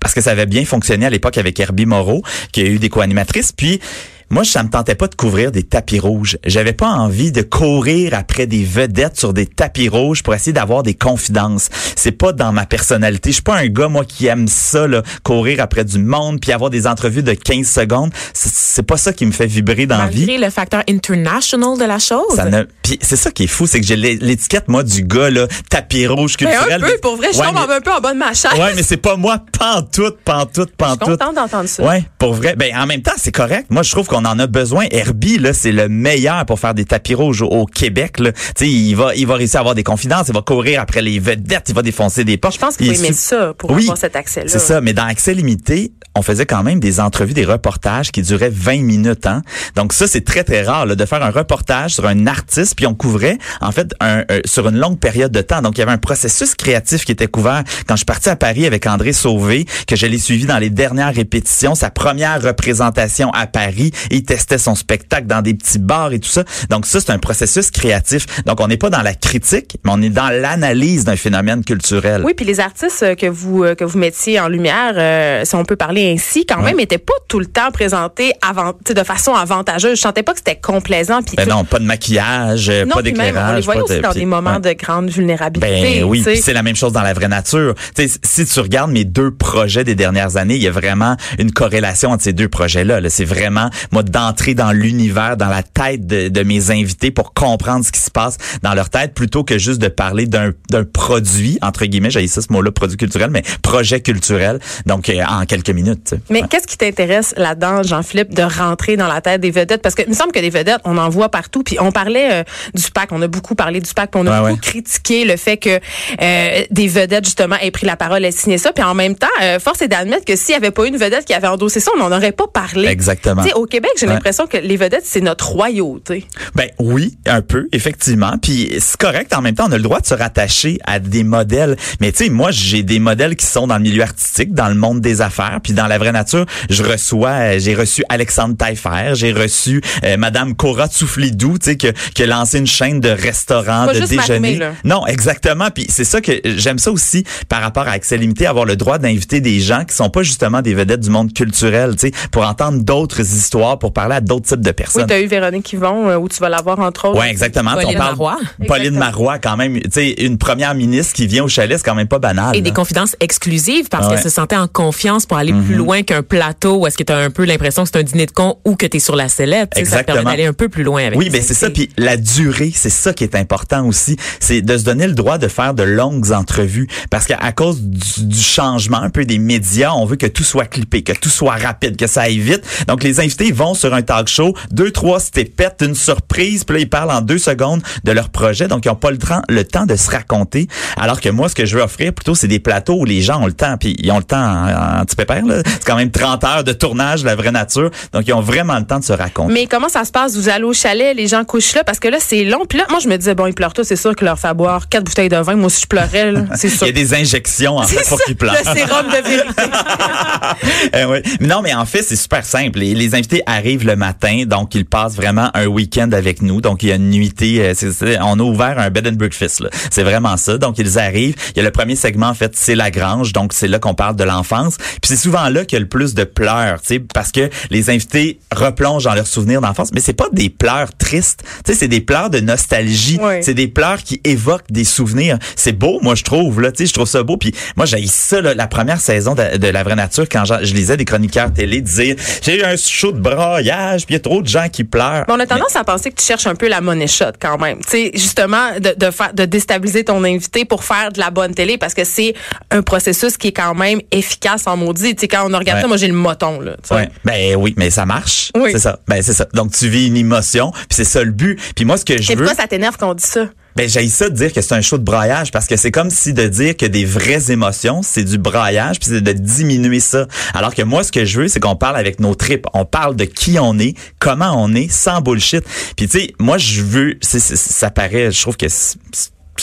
parce 0.00 0.14
que 0.14 0.20
ça 0.20 0.30
avait 0.30 0.46
bien 0.46 0.64
fonctionné 0.64 1.06
à 1.06 1.10
l'époque 1.10 1.38
avec 1.38 1.58
Herbie 1.58 1.86
Moreau, 1.86 2.22
qui 2.52 2.60
a 2.62 2.64
eu 2.64 2.78
des 2.78 2.88
co-animatrices, 2.88 3.52
puis 3.52 3.80
moi, 4.30 4.44
ça 4.44 4.62
me 4.62 4.70
tentait 4.70 4.94
pas 4.94 5.08
de 5.08 5.14
couvrir 5.14 5.50
des 5.52 5.62
tapis 5.64 5.98
rouges. 5.98 6.38
J'avais 6.46 6.72
pas 6.72 6.88
envie 6.88 7.32
de 7.32 7.42
courir 7.42 8.14
après 8.14 8.46
des 8.46 8.64
vedettes 8.64 9.18
sur 9.18 9.32
des 9.32 9.46
tapis 9.46 9.88
rouges 9.88 10.22
pour 10.22 10.34
essayer 10.34 10.52
d'avoir 10.52 10.82
des 10.82 10.94
confidences. 10.94 11.68
C'est 11.96 12.12
pas 12.12 12.32
dans 12.32 12.52
ma 12.52 12.64
personnalité. 12.66 13.30
Je 13.30 13.34
suis 13.34 13.42
pas 13.42 13.56
un 13.56 13.66
gars, 13.66 13.88
moi, 13.88 14.04
qui 14.04 14.26
aime 14.26 14.46
ça, 14.48 14.86
là, 14.86 15.02
courir 15.24 15.60
après 15.60 15.84
du 15.84 15.98
monde 15.98 16.40
puis 16.40 16.52
avoir 16.52 16.70
des 16.70 16.86
entrevues 16.86 17.22
de 17.22 17.32
15 17.34 17.66
secondes. 17.68 18.10
C'est- 18.32 18.80
pas 18.90 18.96
ça 18.96 19.12
qui 19.12 19.26
me 19.26 19.30
fait 19.32 19.46
vibrer 19.46 19.86
dans 19.86 19.98
la 19.98 20.06
vie. 20.08 20.38
Le 20.38 20.48
facteur 20.50 20.82
international 20.88 21.78
de 21.78 21.84
la 21.84 21.98
chose. 21.98 22.34
Ça 22.34 22.46
ne... 22.46 22.62
Puis 22.82 22.98
c'est 23.02 23.16
ça 23.16 23.30
qui 23.30 23.44
est 23.44 23.46
fou, 23.46 23.66
c'est 23.66 23.78
que 23.80 23.86
j'ai 23.86 23.96
l'é- 23.96 24.16
l'étiquette, 24.20 24.68
moi, 24.68 24.82
du 24.82 25.02
gars, 25.02 25.28
là, 25.30 25.46
tapis 25.68 26.06
rouge 26.06 26.36
culturel. 26.36 26.82
un 26.82 26.86
peu, 26.86 26.98
pour 27.02 27.16
vrai, 27.16 27.28
je 27.32 27.38
Ouais, 27.38 27.46
tombe 27.46 27.56
mais- 27.68 27.74
un 27.74 27.80
peu 27.80 27.92
en 27.92 28.00
bas 28.00 28.12
de 28.14 28.18
ma 28.18 28.32
chaise. 28.32 28.52
Ouais, 28.58 28.72
mais 28.74 28.82
c'est 28.82 28.96
pas 28.96 29.16
moi, 29.16 29.38
pantoute, 29.58 30.18
pantoute, 30.24 30.54
je 30.56 30.62
suis 30.62 30.96
pantoute. 30.96 31.18
contente 31.18 31.34
d'entendre 31.34 31.68
ça. 31.68 31.82
Ouais, 31.84 32.04
pour 32.18 32.32
vrai. 32.34 32.54
Ben 32.56 32.74
en 32.76 32.86
même 32.86 33.02
temps, 33.02 33.12
c'est 33.16 33.32
correct. 33.32 33.66
Moi, 33.70 33.82
je 33.82 33.90
trouve 33.90 34.06
qu'on 34.06 34.19
en 34.24 34.38
a 34.38 34.46
besoin. 34.46 34.86
Herbie 34.90 35.38
là, 35.38 35.52
c'est 35.52 35.72
le 35.72 35.88
meilleur 35.88 36.44
pour 36.46 36.58
faire 36.60 36.74
des 36.74 36.84
tapis 36.84 37.14
rouges 37.14 37.42
au, 37.42 37.46
au 37.48 37.66
Québec 37.66 38.18
là. 38.18 38.32
Tu 38.32 38.40
sais, 38.56 38.68
il 38.68 38.94
va 38.94 39.14
il 39.14 39.26
va 39.26 39.34
réussir 39.34 39.58
à 39.58 39.60
avoir 39.60 39.74
des 39.74 39.82
confidences, 39.84 40.28
il 40.28 40.34
va 40.34 40.42
courir 40.42 40.80
après 40.80 41.02
les 41.02 41.18
vedettes, 41.18 41.64
il 41.68 41.74
va 41.74 41.82
défoncer 41.82 42.24
des 42.24 42.36
portes. 42.36 42.54
Je 42.54 42.60
pense 42.60 42.76
qu'il 42.76 42.88
aimer 42.88 43.08
su- 43.08 43.14
ça 43.14 43.52
pour 43.56 43.70
Oui, 43.70 43.82
avoir 43.82 43.98
cet 43.98 44.16
accès-là. 44.16 44.48
C'est 44.48 44.58
ça, 44.58 44.80
mais 44.80 44.92
dans 44.92 45.04
Accès 45.04 45.34
limité, 45.34 45.92
on 46.16 46.22
faisait 46.22 46.46
quand 46.46 46.62
même 46.62 46.80
des 46.80 46.98
entrevues, 47.00 47.34
des 47.34 47.44
reportages 47.44 48.10
qui 48.10 48.22
duraient 48.22 48.50
20 48.52 48.82
minutes. 48.82 49.26
Hein? 49.26 49.42
Donc 49.76 49.92
ça, 49.92 50.06
c'est 50.08 50.22
très, 50.24 50.42
très 50.44 50.62
rare 50.62 50.86
là, 50.86 50.94
de 50.96 51.04
faire 51.04 51.22
un 51.22 51.30
reportage 51.30 51.94
sur 51.94 52.06
un 52.06 52.26
artiste, 52.26 52.74
puis 52.76 52.86
on 52.86 52.94
couvrait, 52.94 53.38
en 53.60 53.70
fait, 53.72 53.94
un, 54.00 54.24
euh, 54.30 54.40
sur 54.44 54.68
une 54.68 54.76
longue 54.76 54.98
période 54.98 55.30
de 55.32 55.40
temps. 55.40 55.62
Donc 55.62 55.76
il 55.78 55.80
y 55.80 55.82
avait 55.82 55.92
un 55.92 55.98
processus 55.98 56.54
créatif 56.54 57.04
qui 57.04 57.12
était 57.12 57.28
couvert. 57.28 57.62
Quand 57.86 57.94
je 57.94 57.98
suis 58.00 58.04
parti 58.06 58.28
à 58.28 58.36
Paris 58.36 58.66
avec 58.66 58.86
André 58.86 59.12
Sauvé, 59.12 59.66
que 59.86 59.94
je 59.96 60.06
l'ai 60.06 60.18
suivi 60.18 60.46
dans 60.46 60.58
les 60.58 60.70
dernières 60.70 61.14
répétitions, 61.14 61.74
sa 61.74 61.90
première 61.90 62.42
représentation 62.42 63.30
à 63.30 63.46
Paris, 63.46 63.92
il 64.10 64.24
testait 64.24 64.58
son 64.58 64.74
spectacle 64.74 65.26
dans 65.26 65.42
des 65.42 65.54
petits 65.54 65.78
bars 65.78 66.12
et 66.12 66.18
tout 66.20 66.28
ça. 66.28 66.44
Donc 66.68 66.86
ça, 66.86 67.00
c'est 67.00 67.10
un 67.10 67.18
processus 67.18 67.70
créatif. 67.70 68.26
Donc 68.46 68.60
on 68.60 68.68
n'est 68.68 68.76
pas 68.76 68.90
dans 68.90 69.02
la 69.02 69.14
critique, 69.14 69.78
mais 69.84 69.90
on 69.94 70.02
est 70.02 70.10
dans 70.10 70.28
l'analyse 70.28 71.04
d'un 71.04 71.16
phénomène 71.16 71.64
culturel. 71.64 72.22
Oui, 72.24 72.34
puis 72.34 72.44
les 72.44 72.60
artistes 72.60 73.02
euh, 73.02 73.14
que 73.14 73.26
vous 73.26 73.64
euh, 73.64 73.74
que 73.74 73.84
vous 73.84 73.98
mettiez 73.98 74.40
en 74.40 74.48
lumière, 74.48 74.94
euh, 74.96 75.44
si 75.44 75.54
on 75.54 75.64
peut 75.64 75.76
parler 75.76 76.12
ainsi, 76.12 76.46
quand 76.46 76.62
même, 76.62 76.76
n'étaient 76.76 76.98
pas 76.98 77.12
tout 77.28 77.38
le 77.40 77.46
temps 77.46 77.70
présentés 77.72 78.32
avant, 78.46 78.72
de 78.88 79.04
façon 79.04 79.32
avantageuse. 79.34 79.96
Je 79.96 80.00
sentais 80.00 80.22
pas 80.22 80.32
que 80.32 80.38
c'était 80.38 80.56
complaisant. 80.60 81.22
Puis 81.22 81.36
Ben 81.36 81.48
non, 81.48 81.64
pas 81.64 81.78
de 81.78 81.84
maquillage, 81.84 82.68
euh, 82.68 82.84
non, 82.84 82.96
pas 82.96 83.02
même, 83.02 83.14
on 83.16 83.20
les 83.20 83.26
d'éclairage. 83.26 83.64
voyait 83.64 83.80
aussi 83.82 83.96
de- 83.96 84.00
dans 84.00 84.10
puis- 84.10 84.20
des 84.20 84.26
moments 84.26 84.54
ouais. 84.60 84.74
de 84.74 84.78
grande 84.78 85.10
vulnérabilité. 85.10 86.00
Ben 86.00 86.04
oui, 86.04 86.24
c'est 86.40 86.52
la 86.52 86.62
même 86.62 86.76
chose 86.76 86.92
dans 86.92 87.02
la 87.02 87.12
vraie 87.12 87.28
nature. 87.28 87.74
Tu 87.94 88.08
sais, 88.08 88.18
si 88.22 88.44
tu 88.46 88.60
regardes 88.60 88.90
mes 88.90 89.04
deux 89.04 89.30
projets 89.30 89.84
des 89.84 89.94
dernières 89.94 90.36
années, 90.36 90.56
il 90.56 90.62
y 90.62 90.68
a 90.68 90.70
vraiment 90.72 91.16
une 91.38 91.52
corrélation 91.52 92.10
entre 92.10 92.22
ces 92.24 92.32
deux 92.32 92.48
projets-là. 92.48 93.00
là. 93.00 93.10
C'est 93.10 93.24
vraiment 93.24 93.70
moi 93.92 93.99
d'entrer 94.02 94.54
dans 94.54 94.72
l'univers, 94.72 95.36
dans 95.36 95.48
la 95.48 95.62
tête 95.62 96.06
de, 96.06 96.28
de 96.28 96.42
mes 96.42 96.70
invités 96.70 97.10
pour 97.10 97.34
comprendre 97.34 97.84
ce 97.84 97.92
qui 97.92 98.00
se 98.00 98.10
passe 98.10 98.36
dans 98.62 98.74
leur 98.74 98.90
tête, 98.90 99.14
plutôt 99.14 99.44
que 99.44 99.58
juste 99.58 99.80
de 99.80 99.88
parler 99.88 100.26
d'un 100.26 100.52
d'un 100.70 100.84
produit 100.84 101.58
entre 101.62 101.84
guillemets. 101.86 102.10
J'ai 102.10 102.26
ça 102.26 102.42
ce 102.42 102.52
mot-là, 102.52 102.70
produit 102.70 102.96
culturel, 102.96 103.30
mais 103.30 103.42
projet 103.62 104.00
culturel. 104.00 104.58
Donc 104.86 105.08
euh, 105.08 105.22
en 105.28 105.44
quelques 105.46 105.70
minutes. 105.70 106.04
tu 106.04 106.16
sais. 106.16 106.22
Mais 106.30 106.40
Ouais. 106.42 106.48
qu'est-ce 106.48 106.66
qui 106.66 106.76
t'intéresse 106.78 107.34
là-dedans, 107.36 107.82
Jean-Philippe, 107.82 108.34
de 108.34 108.42
rentrer 108.42 108.96
dans 108.96 109.06
la 109.08 109.20
tête 109.20 109.40
des 109.40 109.50
vedettes? 109.50 109.82
Parce 109.82 109.94
que 109.94 110.02
il 110.02 110.08
me 110.10 110.14
semble 110.14 110.32
que 110.32 110.38
des 110.40 110.50
vedettes, 110.50 110.80
on 110.84 110.96
en 110.98 111.08
voit 111.08 111.28
partout. 111.28 111.62
Puis 111.62 111.76
on 111.80 111.92
parlait 111.92 112.28
euh, 112.40 112.44
du 112.74 112.82
SPAC, 112.82 113.10
on 113.12 113.20
a 113.22 113.28
beaucoup 113.28 113.54
parlé 113.54 113.80
du 113.80 113.88
SPAC, 113.88 114.10
puis 114.12 114.20
on 114.22 114.26
a 114.26 114.40
beaucoup 114.40 114.52
ouais. 114.54 114.58
critiqué 114.60 115.24
le 115.24 115.36
fait 115.36 115.56
que 115.56 115.78
euh, 116.22 116.62
des 116.70 116.88
vedettes, 116.88 117.24
justement, 117.24 117.56
aient 117.60 117.70
pris 117.70 117.86
la 117.86 117.96
parole 117.96 118.24
et 118.24 118.30
signé 118.32 118.58
ça. 118.58 118.72
Puis 118.72 118.82
en 118.84 118.94
même 118.94 119.14
temps, 119.14 119.26
euh, 119.42 119.58
force 119.58 119.82
est 119.82 119.88
d'admettre 119.88 120.24
que 120.24 120.36
s'il 120.36 120.52
n'y 120.54 120.56
avait 120.56 120.70
pas 120.70 120.84
eu 120.84 120.88
une 120.88 120.96
vedette 120.96 121.24
qui 121.24 121.34
avait 121.34 121.46
endossé 121.48 121.80
ça, 121.80 121.90
on 121.96 121.98
n'en 122.08 122.16
aurait 122.16 122.32
pas 122.32 122.46
parlé. 122.46 122.88
Exactement. 122.88 123.42
Au 123.54 123.66
Québec, 123.66 123.89
j'ai 123.98 124.06
Ouais. 124.06 124.14
l'impression 124.14 124.46
que 124.46 124.56
les 124.56 124.76
vedettes, 124.76 125.04
c'est 125.04 125.20
notre 125.20 125.48
royauté. 125.50 126.26
Ben 126.54 126.68
oui, 126.78 127.16
un 127.26 127.42
peu, 127.42 127.68
effectivement. 127.72 128.32
Puis 128.40 128.70
c'est 128.80 128.96
correct. 128.96 129.32
En 129.34 129.40
même 129.42 129.54
temps, 129.54 129.66
on 129.68 129.72
a 129.72 129.76
le 129.76 129.82
droit 129.82 130.00
de 130.00 130.06
se 130.06 130.14
rattacher 130.14 130.78
à 130.84 130.98
des 130.98 131.24
modèles. 131.24 131.76
Mais 132.00 132.12
tu 132.12 132.24
sais, 132.24 132.30
moi, 132.30 132.50
j'ai 132.50 132.82
des 132.82 132.98
modèles 132.98 133.36
qui 133.36 133.46
sont 133.46 133.66
dans 133.66 133.76
le 133.76 133.82
milieu 133.82 134.02
artistique, 134.02 134.52
dans 134.54 134.68
le 134.68 134.74
monde 134.74 135.00
des 135.00 135.20
affaires, 135.20 135.60
puis 135.62 135.72
dans 135.72 135.86
la 135.86 135.98
vraie 135.98 136.12
nature. 136.12 136.46
Je 136.68 136.82
reçois, 136.82 137.30
euh, 137.30 137.58
j'ai 137.58 137.74
reçu 137.74 138.04
Alexandre 138.08 138.56
Taillefer, 138.56 139.12
j'ai 139.14 139.32
reçu 139.32 139.80
euh, 140.04 140.16
Madame 140.16 140.54
Cora 140.54 140.88
Tsouflidou, 140.88 141.58
tu 141.58 141.70
sais, 141.70 141.76
que, 141.76 141.88
qui 142.14 142.22
a 142.22 142.26
lancé 142.26 142.58
une 142.58 142.66
chaîne 142.66 143.00
de 143.00 143.08
restaurants, 143.10 143.86
de 143.86 143.94
juste 143.94 144.08
déjeuner. 144.10 144.40
Marimé, 144.40 144.56
là. 144.58 144.72
Non, 144.84 145.06
exactement. 145.06 145.68
Puis 145.74 145.86
c'est 145.88 146.04
ça 146.04 146.20
que 146.20 146.32
j'aime 146.44 146.78
ça 146.78 146.90
aussi 146.92 147.24
par 147.48 147.60
rapport 147.62 147.86
à 147.88 147.92
Accès 147.92 148.16
Limité, 148.16 148.46
avoir 148.46 148.64
le 148.64 148.76
droit 148.76 148.98
d'inviter 148.98 149.40
des 149.40 149.60
gens 149.60 149.84
qui 149.84 149.94
sont 149.94 150.10
pas 150.10 150.22
justement 150.22 150.62
des 150.62 150.74
vedettes 150.74 151.00
du 151.00 151.10
monde 151.10 151.32
culturel, 151.32 151.92
tu 151.96 152.08
sais, 152.08 152.12
pour 152.30 152.46
entendre 152.46 152.82
d'autres 152.82 153.20
histoires, 153.20 153.78
pour 153.80 153.92
parler 153.92 154.14
à 154.16 154.20
d'autres 154.20 154.46
types 154.46 154.60
de 154.60 154.68
Oui, 154.70 154.74
personnes. 154.74 155.06
tu 155.06 155.12
as 155.14 155.20
eu 155.20 155.26
Véronique 155.26 155.72
Yvon, 155.72 156.08
euh, 156.08 156.16
où 156.16 156.28
tu 156.28 156.38
vas 156.38 156.48
la 156.48 156.62
voir, 156.62 156.78
entre 156.78 157.08
autres. 157.08 157.20
Oui, 157.20 157.26
exactement. 157.28 157.72
Pauline 157.72 157.88
On 157.90 157.92
parle- 157.94 158.10
Marois. 158.10 158.36
Pauline 158.68 158.70
Exactement. 158.86 158.98
Marois, 159.00 159.38
quand 159.38 159.56
même, 159.56 159.80
tu 159.80 159.90
sais, 159.90 160.10
une 160.24 160.38
première 160.38 160.74
ministre 160.74 161.14
qui 161.14 161.26
vient 161.26 161.42
au 161.44 161.48
chalet, 161.48 161.76
c'est 161.78 161.84
quand 161.84 161.94
même 161.96 162.06
pas 162.08 162.18
banal. 162.20 162.54
Et 162.56 162.60
des 162.60 162.70
confidences 162.72 163.16
exclusives 163.20 163.88
parce 163.90 164.06
Ouais. 164.06 164.14
qu'elle 164.14 164.22
se 164.22 164.28
sentait 164.28 164.56
en 164.56 164.68
confiance 164.68 165.26
pour 165.26 165.36
aller 165.38 165.52
plus 165.52 165.74
loin 165.74 166.02
qu'un 166.02 166.22
plateau 166.22 166.76
où 166.76 166.86
est-ce 166.86 166.96
que 166.96 167.02
tu 167.02 167.12
as 167.12 167.16
un 167.18 167.30
peu 167.30 167.44
l'impression 167.44 167.82
que 167.82 167.88
c'est 167.92 167.98
un 167.98 168.02
dîner 168.02 168.26
de 168.26 168.30
con 168.32 168.58
ou 168.64 168.76
que 168.76 168.86
tu 168.86 168.98
es 168.98 169.00
sur 169.00 169.16
la 169.16 169.28
sellette. 169.28 169.70
Tu 169.74 169.84
sais, 169.84 169.90
Ça 169.90 169.98
te 170.00 170.04
permet 170.04 170.20
Exactement. 170.20 170.30
d'aller 170.30 170.46
un 170.46 170.52
peu 170.52 170.68
plus 170.68 170.82
loin 170.84 171.04
avec 171.06 171.18
Oui, 171.18 171.30
ben 171.30 171.42
c'est 171.42 171.54
ça. 171.54 171.70
Puis 171.70 171.88
la 171.96 172.16
durée, 172.16 172.72
c'est 172.74 172.90
ça 172.90 173.12
qui 173.12 173.24
est 173.24 173.34
important 173.34 173.86
aussi. 173.86 174.16
C'est 174.40 174.60
de 174.62 174.76
se 174.76 174.84
donner 174.84 175.06
le 175.06 175.14
droit 175.14 175.38
de 175.38 175.48
faire 175.48 175.74
de 175.74 175.82
longues 175.82 176.30
entrevues. 176.32 176.86
Parce 177.10 177.26
qu'à 177.26 177.38
à 177.40 177.52
cause 177.52 177.80
du, 177.80 178.26
du 178.26 178.38
changement 178.38 178.98
un 178.98 179.10
peu 179.10 179.24
des 179.24 179.38
médias, 179.38 179.92
on 179.94 180.04
veut 180.04 180.16
que 180.16 180.26
tout 180.26 180.44
soit 180.44 180.66
clippé, 180.66 181.02
que 181.02 181.12
tout 181.12 181.28
soit 181.30 181.56
rapide, 181.56 181.96
que 181.96 182.06
ça 182.06 182.22
aille 182.22 182.38
vite. 182.38 182.62
Donc 182.86 183.02
les 183.02 183.20
invités 183.20 183.50
vont 183.60 183.74
sur 183.74 183.92
un 183.92 184.00
talk 184.00 184.26
show, 184.28 184.54
deux, 184.70 184.90
trois 184.90 185.18
pètent 185.56 185.82
une 185.82 185.94
surprise, 185.94 186.64
puis 186.64 186.76
là, 186.76 186.80
ils 186.80 186.88
parlent 186.88 187.10
en 187.10 187.20
deux 187.20 187.36
secondes 187.38 187.82
de 188.04 188.12
leur 188.12 188.30
projet. 188.30 188.68
Donc 188.68 188.86
ils 188.86 188.88
n'ont 188.88 188.94
pas 188.94 189.10
le 189.10 189.18
temps, 189.18 189.42
le 189.50 189.64
temps 189.64 189.84
de 189.84 189.96
se 189.96 190.10
raconter. 190.10 190.66
Alors 190.96 191.20
que 191.20 191.28
moi, 191.28 191.48
ce 191.50 191.54
que 191.54 191.66
je 191.66 191.76
veux 191.76 191.82
offrir 191.82 192.12
plutôt, 192.14 192.34
c'est 192.34 192.48
des 192.48 192.58
plateaux 192.58 192.94
où 192.94 193.04
les 193.04 193.20
gens 193.20 193.42
ont 193.42 193.46
le 193.46 193.52
temps. 193.52 193.76
Puis 193.78 193.94
ils 193.98 194.10
ont 194.12 194.16
le 194.18 194.24
temps 194.24 194.40
en, 194.42 195.00
en 195.00 195.04
petit 195.04 195.16
pépère. 195.16 195.44
là. 195.44 195.62
C'est 195.66 195.84
quand 195.84 195.96
même 195.96 196.10
30 196.10 196.42
heures 196.44 196.64
de 196.64 196.72
tournage, 196.72 197.22
la 197.22 197.34
vraie 197.36 197.50
nature. 197.52 197.90
Donc 198.12 198.24
ils 198.26 198.32
ont 198.32 198.40
vraiment 198.40 198.78
le 198.78 198.84
temps 198.86 198.98
de 198.98 199.04
se 199.04 199.12
raconter. 199.12 199.52
Mais 199.52 199.66
comment 199.66 199.88
ça 199.90 200.04
se 200.06 200.10
passe? 200.10 200.36
Vous 200.36 200.48
allez 200.48 200.64
au 200.64 200.72
chalet, 200.72 201.14
les 201.14 201.26
gens 201.26 201.44
couchent 201.44 201.74
là, 201.74 201.84
parce 201.84 202.00
que 202.00 202.08
là, 202.08 202.16
c'est 202.18 202.44
long. 202.44 202.64
Puis 202.66 202.78
là, 202.78 202.86
moi, 202.88 202.98
je 203.00 203.08
me 203.08 203.16
disais, 203.18 203.34
bon, 203.34 203.46
ils 203.46 203.54
pleurent 203.54 203.74
tous, 203.74 203.84
c'est 203.84 203.96
sûr 203.96 204.16
que 204.16 204.24
leur 204.24 204.38
fait 204.38 204.54
boire 204.54 204.88
quatre 204.88 205.04
bouteilles 205.04 205.28
de 205.28 205.36
vin. 205.36 205.54
Moi 205.56 205.66
aussi, 205.66 205.82
je 205.82 205.86
pleurais, 205.86 206.32
là. 206.32 206.40
C'est 206.56 206.68
Il 206.68 206.76
sûr. 206.78 206.86
y 206.86 206.90
a 206.90 206.92
des 206.92 207.14
injections 207.14 207.76
en 207.76 207.82
fait 207.86 208.08
pour 208.08 208.18
qu'ils 208.22 208.36
pleurent. 208.36 208.54
Le 208.64 208.72
sérum 208.78 209.06
de 209.06 209.28
vérité. 209.28 209.62
Eh 210.94 211.04
oui. 211.04 211.18
Mais 211.40 211.46
non, 211.48 211.62
mais 211.62 211.74
en 211.74 211.84
fait, 211.86 212.02
c'est 212.02 212.16
super 212.16 212.44
simple. 212.44 212.78
Les, 212.78 212.94
les 212.94 213.14
invités 213.14 213.42
arrivent 213.50 213.86
le 213.86 213.96
matin, 213.96 214.44
donc 214.46 214.74
ils 214.74 214.84
passent 214.84 215.16
vraiment 215.16 215.50
un 215.54 215.66
week-end 215.66 216.10
avec 216.12 216.42
nous. 216.42 216.60
Donc 216.60 216.82
il 216.82 216.88
y 216.88 216.92
a 216.92 216.96
une 216.96 217.10
nuitée. 217.10 217.60
euh, 217.60 217.72
c'est- 217.74 217.92
c'est- 217.92 218.18
on 218.20 218.38
a 218.38 218.42
ouvert 218.42 218.78
un 218.78 218.90
bed 218.90 219.06
and 219.08 219.12
breakfast. 219.12 219.60
là. 219.60 219.68
C'est 219.90 220.02
vraiment 220.02 220.36
ça. 220.36 220.56
Donc 220.58 220.78
ils 220.78 220.98
arrivent. 220.98 221.34
Il 221.54 221.58
y 221.58 221.60
a 221.60 221.62
le 221.62 221.70
premier 221.70 221.96
segment 221.96 222.28
en 222.28 222.34
fait, 222.34 222.52
c'est 222.56 222.74
la 222.74 222.90
grange. 222.90 223.32
Donc 223.32 223.52
c'est 223.52 223.68
là 223.68 223.78
qu'on 223.78 223.94
parle 223.94 224.16
de 224.16 224.24
l'enfance. 224.24 224.76
Puis 224.78 225.00
c'est 225.04 225.16
souvent 225.16 225.48
là 225.48 225.64
qu'il 225.64 225.76
y 225.76 225.78
a 225.78 225.80
le 225.80 225.88
plus 225.88 226.14
de 226.14 226.24
pleurs, 226.24 226.80
tu 226.80 226.86
sais, 226.94 226.98
parce 227.00 227.32
que 227.32 227.50
les 227.70 227.90
invités 227.90 228.38
replongent 228.54 229.04
dans 229.04 229.14
leurs 229.14 229.26
souvenirs 229.26 229.60
d'enfance. 229.60 229.90
Mais 229.92 230.00
c'est 230.00 230.12
pas 230.12 230.28
des 230.32 230.48
pleurs 230.50 230.96
tristes. 230.96 231.42
Tu 231.64 231.72
sais, 231.72 231.78
c'est 231.78 231.88
des 231.88 232.00
pleurs 232.00 232.30
de 232.30 232.40
nostalgie. 232.40 233.18
Oui. 233.22 233.34
C'est 233.42 233.54
des 233.54 233.68
pleurs 233.68 234.02
qui 234.02 234.20
évoquent 234.24 234.70
des 234.70 234.84
souvenirs. 234.84 235.38
C'est 235.56 235.72
beau, 235.72 235.98
moi 236.02 236.14
je 236.14 236.24
trouve 236.24 236.60
là. 236.60 236.70
Tu 236.72 236.78
sais, 236.84 236.86
je 236.86 236.92
trouve 236.94 237.08
ça 237.08 237.22
beau. 237.22 237.36
Puis 237.36 237.54
moi 237.76 237.86
j'ai 237.86 238.06
ça 238.06 238.40
là, 238.40 238.54
la 238.54 238.66
première 238.68 239.00
saison 239.00 239.34
de, 239.34 239.56
de 239.56 239.66
la 239.68 239.82
vraie 239.82 239.96
nature 239.96 240.26
quand 240.30 240.44
je, 240.44 240.54
je 240.64 240.74
lisais 240.74 240.96
des 240.96 241.04
chroniqueurs 241.04 241.52
télé 241.52 241.80
dire 241.80 242.16
j'ai 242.42 242.60
eu 242.60 242.62
un 242.62 242.76
show 242.76 243.12
de 243.12 243.18
puis 243.56 244.06
il 244.08 244.12
y 244.12 244.16
a 244.16 244.20
trop 244.20 244.42
de 244.42 244.48
gens 244.48 244.68
qui 244.68 244.84
pleurent. 244.84 245.24
Mais 245.28 245.34
on 245.34 245.40
a 245.40 245.46
tendance 245.46 245.76
à 245.76 245.84
penser 245.84 246.10
que 246.10 246.20
tu 246.20 246.26
cherches 246.26 246.46
un 246.46 246.54
peu 246.54 246.68
la 246.68 246.80
money 246.80 247.06
shot 247.06 247.32
quand 247.40 247.58
même. 247.58 247.78
Tu 247.84 247.90
sais, 247.90 248.10
justement, 248.14 248.72
de, 248.78 248.94
de, 248.96 249.10
faire, 249.10 249.32
de 249.34 249.44
déstabiliser 249.44 250.04
ton 250.04 250.22
invité 250.24 250.64
pour 250.64 250.84
faire 250.84 251.12
de 251.12 251.18
la 251.18 251.30
bonne 251.30 251.54
télé 251.54 251.78
parce 251.78 251.94
que 251.94 252.04
c'est 252.04 252.34
un 252.70 252.82
processus 252.82 253.36
qui 253.36 253.48
est 253.48 253.52
quand 253.52 253.74
même 253.74 254.00
efficace 254.10 254.66
en 254.66 254.76
maudit. 254.76 255.14
Tu 255.14 255.22
sais, 255.22 255.28
quand 255.28 255.42
on 255.42 255.58
regarde 255.58 255.70
Ouais. 255.70 255.82
ça, 255.82 255.88
moi, 255.88 255.96
j'ai 255.96 256.08
le 256.08 256.14
moton, 256.14 256.60
là. 256.60 256.72
Ouais. 256.90 257.08
Ben 257.24 257.54
oui, 257.56 257.74
mais 257.76 257.90
ça 257.90 258.04
marche. 258.04 258.50
Oui. 258.56 258.70
C'est 258.72 258.80
ça. 258.80 258.98
Ben 259.06 259.22
c'est 259.22 259.32
ça. 259.32 259.46
Donc 259.54 259.72
tu 259.72 259.88
vis 259.88 260.06
une 260.08 260.16
émotion, 260.16 260.72
puis 260.72 260.84
c'est 260.90 261.04
ça 261.04 261.22
le 261.22 261.30
but. 261.30 261.58
Puis 261.76 261.84
moi 261.84 261.96
ce 261.96 262.04
que 262.04 262.20
je 262.20 262.32
veux 262.32 262.36
pourquoi 262.44 262.54
ça 262.54 262.66
t'énerve 262.66 262.96
qu'on 262.96 263.14
dit 263.14 263.24
ça? 263.26 263.46
Ben 263.76 263.88
j'ai 263.88 264.08
ça 264.08 264.28
de 264.28 264.34
dire 264.34 264.52
que 264.52 264.60
c'est 264.60 264.74
un 264.74 264.80
show 264.80 264.98
de 264.98 265.04
braillage 265.04 265.50
parce 265.52 265.66
que 265.66 265.76
c'est 265.76 265.90
comme 265.90 266.10
si 266.10 266.32
de 266.32 266.46
dire 266.48 266.76
que 266.76 266.86
des 266.86 267.04
vraies 267.04 267.50
émotions, 267.50 268.02
c'est 268.02 268.24
du 268.24 268.38
braillage 268.38 268.98
puis 268.98 269.10
c'est 269.10 269.20
de 269.20 269.32
diminuer 269.32 270.00
ça. 270.00 270.26
Alors 270.54 270.74
que 270.74 270.82
moi 270.82 271.04
ce 271.04 271.12
que 271.12 271.24
je 271.24 271.42
veux 271.42 271.48
c'est 271.48 271.60
qu'on 271.60 271.76
parle 271.76 271.96
avec 271.96 272.20
nos 272.20 272.34
tripes, 272.34 272.66
on 272.74 272.84
parle 272.84 273.16
de 273.16 273.24
qui 273.24 273.58
on 273.58 273.78
est, 273.78 273.96
comment 274.18 274.52
on 274.56 274.74
est 274.74 274.90
sans 274.90 275.20
bullshit. 275.20 275.64
Puis 275.96 276.08
tu 276.08 276.20
sais, 276.20 276.32
moi 276.38 276.58
je 276.58 276.82
veux 276.82 277.18
ça 277.20 277.90
paraît 277.90 278.30
je 278.30 278.40
trouve 278.40 278.56
que 278.56 278.66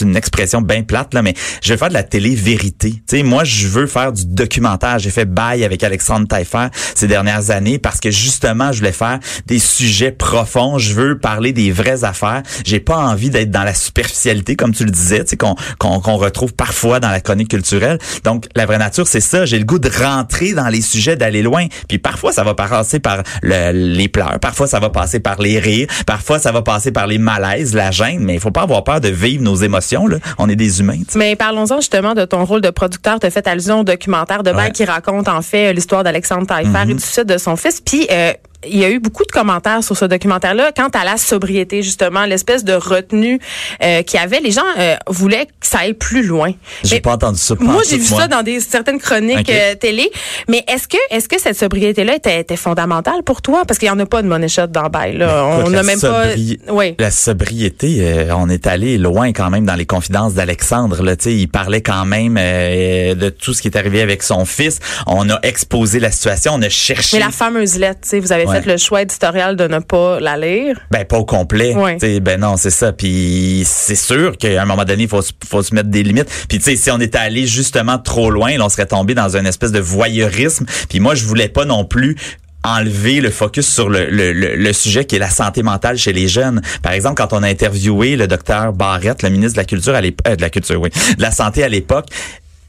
une 0.00 0.16
expression 0.16 0.60
bien 0.60 0.82
plate 0.82 1.14
là 1.14 1.22
mais 1.22 1.34
je 1.62 1.72
veux 1.72 1.78
faire 1.78 1.88
de 1.88 1.94
la 1.94 2.02
télé 2.02 2.34
vérité. 2.34 2.92
Tu 3.08 3.18
sais 3.18 3.22
moi 3.22 3.44
je 3.44 3.66
veux 3.68 3.86
faire 3.86 4.12
du 4.12 4.26
documentaire, 4.26 4.98
j'ai 4.98 5.10
fait 5.10 5.24
bail 5.24 5.64
avec 5.64 5.82
Alexandre 5.84 6.26
Taillefer 6.26 6.68
ces 6.94 7.06
dernières 7.06 7.50
années 7.50 7.78
parce 7.78 8.00
que 8.00 8.10
justement 8.10 8.72
je 8.72 8.78
voulais 8.78 8.92
faire 8.92 9.18
des 9.46 9.58
sujets 9.58 10.12
profonds, 10.12 10.78
je 10.78 10.94
veux 10.94 11.18
parler 11.18 11.52
des 11.52 11.70
vraies 11.70 12.04
affaires. 12.04 12.42
J'ai 12.64 12.80
pas 12.80 12.96
envie 12.98 13.30
d'être 13.30 13.50
dans 13.50 13.64
la 13.64 13.74
superficialité 13.74 14.56
comme 14.56 14.74
tu 14.74 14.84
le 14.84 14.90
disais, 14.90 15.24
tu 15.24 15.30
sais 15.30 15.36
qu'on 15.36 15.54
qu'on 15.78 16.00
qu'on 16.00 16.16
retrouve 16.16 16.54
parfois 16.54 17.00
dans 17.00 17.10
la 17.10 17.20
chronique 17.20 17.48
culturelle. 17.50 17.98
Donc 18.24 18.44
la 18.54 18.66
vraie 18.66 18.78
nature 18.78 19.06
c'est 19.06 19.20
ça, 19.20 19.44
j'ai 19.46 19.58
le 19.58 19.64
goût 19.64 19.78
de 19.78 19.88
rentrer 19.90 20.52
dans 20.52 20.68
les 20.68 20.80
sujets, 20.80 21.16
d'aller 21.16 21.42
loin. 21.42 21.66
Puis 21.88 21.98
parfois 21.98 22.32
ça 22.32 22.44
va 22.44 22.54
passer 22.54 23.00
par 23.00 23.22
le- 23.42 23.72
les 23.72 24.08
pleurs, 24.08 24.38
parfois 24.40 24.66
ça 24.66 24.80
va 24.80 24.90
passer 24.90 25.20
par 25.20 25.40
les 25.40 25.58
rires, 25.58 25.86
parfois 26.06 26.38
ça 26.38 26.52
va 26.52 26.62
passer 26.62 26.92
par 26.92 27.06
les 27.06 27.18
malaises, 27.18 27.74
la 27.74 27.90
gêne, 27.90 28.20
mais 28.20 28.34
il 28.34 28.40
faut 28.40 28.50
pas 28.50 28.62
avoir 28.62 28.84
peur 28.84 29.00
de 29.00 29.08
vivre 29.08 29.42
nos 29.42 29.56
émotions 29.56 29.87
là. 29.96 30.18
On 30.38 30.48
est 30.48 30.56
des 30.56 30.80
humains. 30.80 30.98
Mais 31.14 31.36
parlons-en 31.36 31.76
justement 31.76 32.14
de 32.14 32.24
ton 32.24 32.44
rôle 32.44 32.60
de 32.60 32.70
producteur. 32.70 33.18
Tu 33.20 33.26
as 33.26 33.30
fait 33.30 33.46
allusion 33.46 33.80
au 33.80 33.84
documentaire 33.84 34.42
de 34.42 34.50
Ouais. 34.50 34.66
Mhm. 34.66 34.72
qui 34.72 34.84
raconte 34.84 35.28
en 35.28 35.40
fait 35.42 35.72
l'histoire 35.72 36.02
d'Alexandre 36.04 36.46
Taillefer 36.46 36.82
et 36.90 36.94
du 36.94 36.98
suicide 37.00 37.24
de 37.26 37.38
son 37.38 37.54
fils. 37.56 37.80
Puis 37.80 38.06
euh, 38.10 38.32
il 38.66 38.76
y 38.78 38.84
a 38.84 38.90
eu 38.90 38.98
beaucoup 38.98 39.24
de 39.24 39.30
commentaires 39.30 39.84
sur 39.84 39.96
ce 39.96 40.04
documentaire-là 40.04 40.72
quant 40.76 40.88
à 40.88 41.04
la 41.04 41.16
sobriété, 41.16 41.82
justement, 41.82 42.24
l'espèce 42.24 42.64
de 42.64 42.72
retenue 42.72 43.38
euh, 43.82 44.02
qu'il 44.02 44.18
y 44.18 44.22
avait. 44.22 44.40
Les 44.40 44.50
gens 44.50 44.62
euh, 44.78 44.96
voulaient 45.06 45.46
que 45.46 45.66
ça 45.66 45.78
aille 45.80 45.94
plus 45.94 46.24
loin. 46.24 46.52
J'ai 46.82 47.00
pas 47.00 47.12
entendu 47.12 47.38
ça. 47.38 47.54
moi, 47.60 47.82
j'ai 47.88 47.98
vu 47.98 48.10
moi. 48.10 48.22
ça 48.22 48.28
dans 48.28 48.42
des 48.42 48.58
certaines 48.60 48.98
chroniques 48.98 49.48
euh, 49.48 49.74
télé. 49.76 50.10
Mais 50.48 50.64
est-ce 50.66 50.88
que 50.88 50.96
est-ce 51.10 51.28
que 51.28 51.40
cette 51.40 51.56
sobriété-là 51.56 52.16
était, 52.16 52.40
était 52.40 52.56
fondamentale 52.56 53.22
pour 53.22 53.42
toi? 53.42 53.62
Parce 53.64 53.78
qu'il 53.78 53.86
y 53.86 53.90
en 53.92 53.98
a 54.00 54.06
pas 54.06 54.22
de 54.22 54.28
money 54.28 54.48
shot 54.48 54.66
dans 54.66 54.88
Bail. 54.88 55.18
Là. 55.18 55.44
On 55.64 55.70
n'a 55.70 55.84
même 55.84 55.98
sobri- 55.98 56.58
pas. 56.58 56.72
Oui. 56.72 56.96
La 56.98 57.12
sobriété, 57.12 58.26
on 58.36 58.48
est 58.48 58.66
allé 58.66 58.98
loin 58.98 59.32
quand 59.32 59.50
même 59.50 59.66
dans 59.66 59.76
les 59.76 59.86
confidences 59.86 60.34
d'Alexandre. 60.34 61.02
Là, 61.04 61.14
Tu 61.14 61.24
sais, 61.24 61.34
il 61.36 61.46
parlait 61.46 61.82
quand 61.82 62.04
même 62.04 62.34
de 62.34 63.28
tout 63.30 63.54
ce 63.54 63.62
qui 63.62 63.68
est 63.68 63.76
arrivé 63.76 64.00
avec 64.02 64.22
son 64.24 64.44
fils. 64.44 64.80
On 65.06 65.30
a 65.30 65.38
exposé 65.44 66.00
la 66.00 66.10
situation, 66.10 66.54
on 66.54 66.62
a 66.62 66.68
cherché. 66.68 67.18
Mais 67.18 67.24
la 67.24 67.30
fameuse 67.30 67.78
lettre, 67.78 68.00
tu 68.02 68.08
sais, 68.08 68.20
vous 68.20 68.32
avez 68.32 68.47
Ouais. 68.48 68.60
fait 68.62 68.66
le 68.70 68.76
choix 68.76 69.02
éditorial 69.02 69.56
de 69.56 69.66
ne 69.68 69.78
pas 69.78 70.20
la 70.20 70.36
lire? 70.36 70.78
Ben 70.90 71.04
pas 71.04 71.18
au 71.18 71.24
complet. 71.24 71.74
Ouais. 71.74 71.98
Ben 72.20 72.40
non, 72.40 72.56
c'est 72.56 72.70
ça. 72.70 72.92
Puis 72.92 73.62
c'est 73.66 73.94
sûr 73.96 74.36
qu'à 74.36 74.62
un 74.62 74.64
moment 74.64 74.84
donné, 74.84 75.04
il 75.04 75.08
faut, 75.08 75.22
se- 75.22 75.32
faut 75.48 75.62
se 75.62 75.74
mettre 75.74 75.88
des 75.88 76.02
limites. 76.02 76.28
Puis 76.48 76.58
tu 76.58 76.64
sais, 76.64 76.76
si 76.76 76.90
on 76.90 76.98
était 77.00 77.18
allé 77.18 77.46
justement 77.46 77.98
trop 77.98 78.30
loin, 78.30 78.56
là, 78.56 78.64
on 78.64 78.68
serait 78.68 78.86
tombé 78.86 79.14
dans 79.14 79.36
une 79.36 79.46
espèce 79.46 79.72
de 79.72 79.80
voyeurisme. 79.80 80.66
Puis 80.88 81.00
moi, 81.00 81.14
je 81.14 81.24
voulais 81.24 81.48
pas 81.48 81.64
non 81.64 81.84
plus 81.84 82.16
enlever 82.64 83.20
le 83.20 83.30
focus 83.30 83.66
sur 83.72 83.88
le, 83.88 84.06
le, 84.10 84.32
le, 84.32 84.56
le 84.56 84.72
sujet 84.72 85.04
qui 85.04 85.14
est 85.16 85.20
la 85.20 85.30
santé 85.30 85.62
mentale 85.62 85.96
chez 85.96 86.12
les 86.12 86.26
jeunes. 86.26 86.60
Par 86.82 86.92
exemple, 86.92 87.14
quand 87.14 87.32
on 87.32 87.42
a 87.44 87.48
interviewé 87.48 88.16
le 88.16 88.26
docteur 88.26 88.72
Barrette, 88.72 89.22
le 89.22 89.30
ministre 89.30 89.54
de 89.54 89.60
la 89.60 89.64
culture 89.64 89.94
à 89.94 90.00
l'époque, 90.00 90.36
de 90.36 90.42
la 90.42 90.50
culture, 90.50 90.80
oui, 90.80 90.90
de 91.16 91.22
la 91.22 91.30
santé 91.30 91.62
à 91.62 91.68
l'époque, 91.68 92.06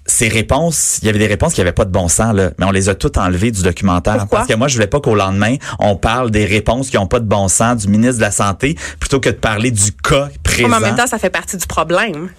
ces 0.10 0.28
réponses, 0.28 1.00
il 1.02 1.06
y 1.06 1.10
avait 1.10 1.20
des 1.20 1.28
réponses 1.28 1.54
qui 1.54 1.62
avaient 1.62 1.72
pas 1.72 1.86
de 1.86 1.92
bon 1.92 2.08
sens 2.08 2.34
là, 2.34 2.52
mais 2.58 2.66
on 2.66 2.72
les 2.72 2.90
a 2.90 2.96
toutes 2.96 3.18
enlevées 3.18 3.52
du 3.52 3.62
documentaire 3.62 4.18
Pourquoi? 4.18 4.40
parce 4.40 4.50
que 4.50 4.56
moi 4.56 4.68
je 4.68 4.76
voulais 4.76 4.88
pas 4.88 5.00
qu'au 5.00 5.16
lendemain 5.16 5.56
on 5.80 5.96
parle 5.96 6.32
des 6.32 6.46
réponses 6.46 6.90
qui 6.90 6.98
ont 6.98 7.08
pas 7.08 7.20
de 7.20 7.26
bon 7.26 7.48
sens 7.48 7.86
du 7.86 7.88
ministre 7.88 8.18
de 8.18 8.22
la 8.22 8.32
santé 8.32 8.76
plutôt 9.00 9.20
que 9.20 9.30
de 9.30 9.36
parler 9.36 9.72
du 9.72 9.92
cas 9.92 10.30
présent. 10.44 10.70
Mais 10.70 10.76
en 10.76 10.80
même 10.80 10.96
temps, 10.96 11.08
ça 11.08 11.18
fait 11.18 11.30
partie 11.30 11.58
du 11.58 11.66
problème. 11.66 12.30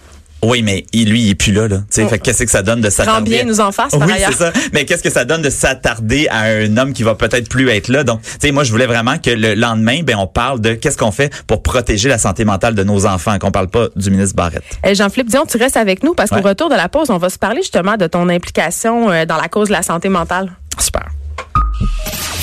Oui, 0.43 0.63
mais 0.63 0.87
il- 0.93 1.11
lui, 1.11 1.21
il 1.23 1.31
est 1.31 1.35
plus 1.35 1.53
là, 1.53 1.69
là. 1.69 1.77
Tu 1.79 1.85
sais, 1.91 2.03
Oh. 2.05 2.09
fait 2.09 2.19
que 2.19 2.25
qu'est-ce 2.25 2.45
que 2.45 2.51
ça 2.51 2.63
donne 2.63 2.81
de 2.81 2.89
s'attarder? 2.89 3.31
bien 3.31 3.45
nous 3.45 3.61
en 3.61 3.73
fasse, 3.73 3.91
par 3.93 4.07
oui, 4.09 4.13
ailleurs. 4.15 4.31
c'est 4.33 4.39
ça. 4.39 4.53
Mais 4.73 4.87
qu'est-ce 4.87 5.03
que 5.03 5.11
ça 5.11 5.25
donne 5.27 5.43
de 5.43 5.51
s'attarder 5.51 6.29
à 6.31 6.41
un 6.45 6.77
homme 6.79 6.93
qui 6.95 7.03
va 7.03 7.15
peut-être 7.15 7.49
plus 7.49 7.69
être 7.69 7.89
là? 7.89 8.05
Donc, 8.05 8.23
tu 8.23 8.29
sais, 8.41 8.51
moi, 8.51 8.65
je 8.65 8.71
voulais 8.71 8.87
vraiment 8.87 9.19
que 9.19 9.31
le 9.31 9.55
lendemain, 9.55 10.01
ben, 10.03 10.17
on 10.17 10.27
parle 10.27 10.61
de 10.61 10.73
qu'est-ce 10.75 10.97
qu'on 10.97 11.13
fait 11.13 11.31
pour 11.47 11.63
protéger 11.63 12.09
la 12.09 12.17
santé 12.19 12.45
mentale 12.47 12.75
de 12.75 12.83
nos 12.85 13.05
enfants, 13.07 13.39
qu'on 13.39 13.51
parle 13.51 13.69
pas 13.69 13.89
du 13.97 14.11
ministre 14.11 14.35
Barrette. 14.35 14.65
Eh, 14.85 14.95
Jean-Philippe 14.95 15.29
Dion, 15.31 15.45
tu 15.47 15.59
restes 15.59 15.77
avec 15.77 16.03
nous 16.03 16.15
parce 16.15 16.31
qu'au 16.31 16.37
Ouais. 16.37 16.43
retour 16.43 16.71
de 16.71 16.75
la 16.77 16.89
pause, 16.89 17.11
on 17.11 17.19
va 17.19 17.29
se 17.29 17.39
parler 17.39 17.61
justement 17.63 17.97
de 17.99 18.07
ton 18.07 18.29
implication 18.31 19.11
euh, 19.11 19.27
dans 19.27 19.37
la 19.37 19.49
cause 19.49 19.69
de 19.69 19.73
la 19.75 19.83
santé 19.83 20.09
mentale. 20.09 20.51
Super. 20.79 21.07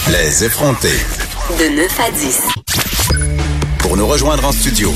Les 0.10 0.44
effrontés. 0.44 0.90
De 1.60 1.76
9 1.76 2.00
à 2.00 2.12
10. 2.12 2.42
Pour 3.80 3.98
nous 3.98 4.06
rejoindre 4.08 4.46
en 4.46 4.52
studio, 4.52 4.94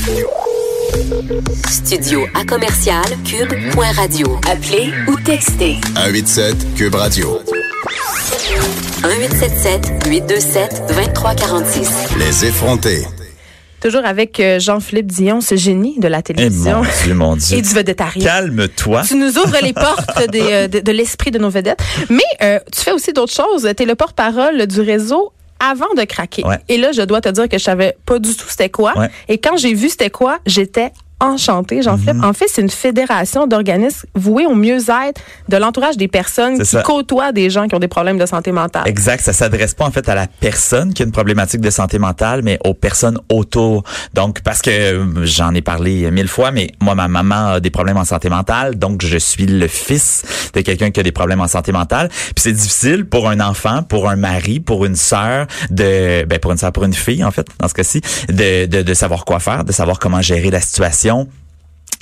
Studio 1.70 2.26
à 2.34 2.44
commercial 2.44 3.02
cube.radio. 3.24 4.38
Appelez 4.46 4.92
ou 5.08 5.16
textez 5.24 5.76
187 5.96 6.74
Cube 6.74 6.94
Radio. 6.94 7.38
1877 9.02 10.06
827 10.06 10.82
2346. 10.88 11.88
Les 12.18 12.44
effrontés. 12.44 13.06
Toujours 13.80 14.04
avec 14.04 14.38
euh, 14.38 14.60
Jean-Philippe 14.60 15.06
Dion, 15.10 15.40
ce 15.40 15.56
génie 15.56 15.98
de 15.98 16.08
la 16.08 16.18
Eh 16.18 16.22
télévision 16.22 16.82
mon 16.82 16.90
Dieu, 17.04 17.14
mon 17.14 17.36
Dieu. 17.36 17.56
et 17.58 17.62
du 17.62 17.70
vedettariat. 17.74 18.24
Calme-toi. 18.24 19.02
Tu 19.06 19.14
nous 19.16 19.38
ouvres 19.38 19.58
les 19.62 19.72
portes 19.72 20.30
des, 20.30 20.42
euh, 20.42 20.68
de, 20.68 20.80
de 20.80 20.92
l'esprit 20.92 21.30
de 21.30 21.38
nos 21.38 21.50
vedettes. 21.50 21.80
Mais 22.10 22.20
euh, 22.42 22.58
tu 22.70 22.80
fais 22.82 22.92
aussi 22.92 23.14
d'autres 23.14 23.32
choses. 23.32 23.66
Tu 23.76 23.82
es 23.82 23.86
le 23.86 23.94
porte-parole 23.94 24.66
du 24.66 24.80
réseau 24.82 25.32
avant 25.62 25.94
de 25.96 26.04
craquer. 26.04 26.44
Ouais. 26.44 26.58
Et 26.68 26.76
là, 26.76 26.92
je 26.92 27.02
dois 27.02 27.20
te 27.20 27.28
dire 27.28 27.48
que 27.48 27.56
je 27.56 27.62
savais 27.62 27.96
pas 28.04 28.18
du 28.18 28.34
tout 28.34 28.46
c'était 28.48 28.68
quoi. 28.68 28.98
Ouais. 28.98 29.10
Et 29.28 29.38
quand 29.38 29.56
j'ai 29.56 29.74
vu 29.74 29.88
c'était 29.88 30.10
quoi, 30.10 30.38
j'étais 30.44 30.92
enchantée, 31.22 31.82
Jean-Philippe. 31.82 32.16
Mhm. 32.16 32.24
En 32.24 32.32
fait, 32.32 32.46
c'est 32.48 32.60
une 32.60 32.68
fédération 32.70 33.46
d'organismes 33.46 34.06
voués 34.14 34.44
au 34.46 34.54
mieux-être 34.54 35.20
de 35.48 35.56
l'entourage 35.56 35.96
des 35.96 36.08
personnes 36.08 36.58
qui 36.58 36.66
ça. 36.66 36.82
côtoient 36.82 37.32
des 37.32 37.48
gens 37.48 37.68
qui 37.68 37.74
ont 37.74 37.78
des 37.78 37.88
problèmes 37.88 38.18
de 38.18 38.26
santé 38.26 38.52
mentale. 38.52 38.82
Exact, 38.86 39.22
ça 39.22 39.32
s'adresse 39.32 39.74
pas 39.74 39.84
en 39.84 39.90
fait 39.90 40.08
à 40.08 40.14
la 40.14 40.26
personne 40.26 40.92
qui 40.92 41.02
a 41.02 41.06
une 41.06 41.12
problématique 41.12 41.60
de 41.60 41.70
santé 41.70 41.98
mentale, 41.98 42.42
mais 42.42 42.58
aux 42.64 42.74
personnes 42.74 43.18
autour. 43.30 43.84
Donc 44.14 44.40
parce 44.42 44.60
que 44.62 44.70
euh, 44.70 45.24
j'en 45.24 45.54
ai 45.54 45.62
parlé 45.62 46.10
mille 46.10 46.28
fois, 46.28 46.50
mais 46.50 46.72
moi 46.80 46.94
ma 46.94 47.08
maman 47.08 47.52
a 47.52 47.60
des 47.60 47.70
problèmes 47.70 47.96
en 47.96 48.04
santé 48.04 48.28
mentale, 48.28 48.76
donc 48.76 49.04
je 49.04 49.18
suis 49.18 49.46
le 49.46 49.68
fils 49.68 50.24
de 50.54 50.60
quelqu'un 50.60 50.90
qui 50.90 51.00
a 51.00 51.02
des 51.02 51.12
problèmes 51.12 51.40
en 51.40 51.48
santé 51.48 51.70
mentale. 51.72 52.08
Puis 52.08 52.34
c'est 52.38 52.52
difficile 52.52 53.04
pour 53.06 53.28
un 53.28 53.40
enfant, 53.40 53.82
pour 53.82 54.08
un 54.08 54.16
mari, 54.16 54.58
pour 54.60 54.84
une 54.84 54.96
sœur 54.96 55.46
de, 55.70 56.24
ben 56.24 56.38
pour 56.40 56.50
une 56.52 56.58
sœur, 56.58 56.72
pour 56.72 56.84
une 56.84 56.94
fille 56.94 57.24
en 57.24 57.30
fait 57.30 57.46
dans 57.60 57.68
ce 57.68 57.74
cas-ci, 57.74 58.00
de, 58.28 58.66
de 58.66 58.82
de 58.82 58.94
savoir 58.94 59.24
quoi 59.24 59.38
faire, 59.38 59.64
de 59.64 59.72
savoir 59.72 59.98
comment 59.98 60.20
gérer 60.20 60.50
la 60.50 60.60
situation 60.60 61.11
décision 61.12 61.41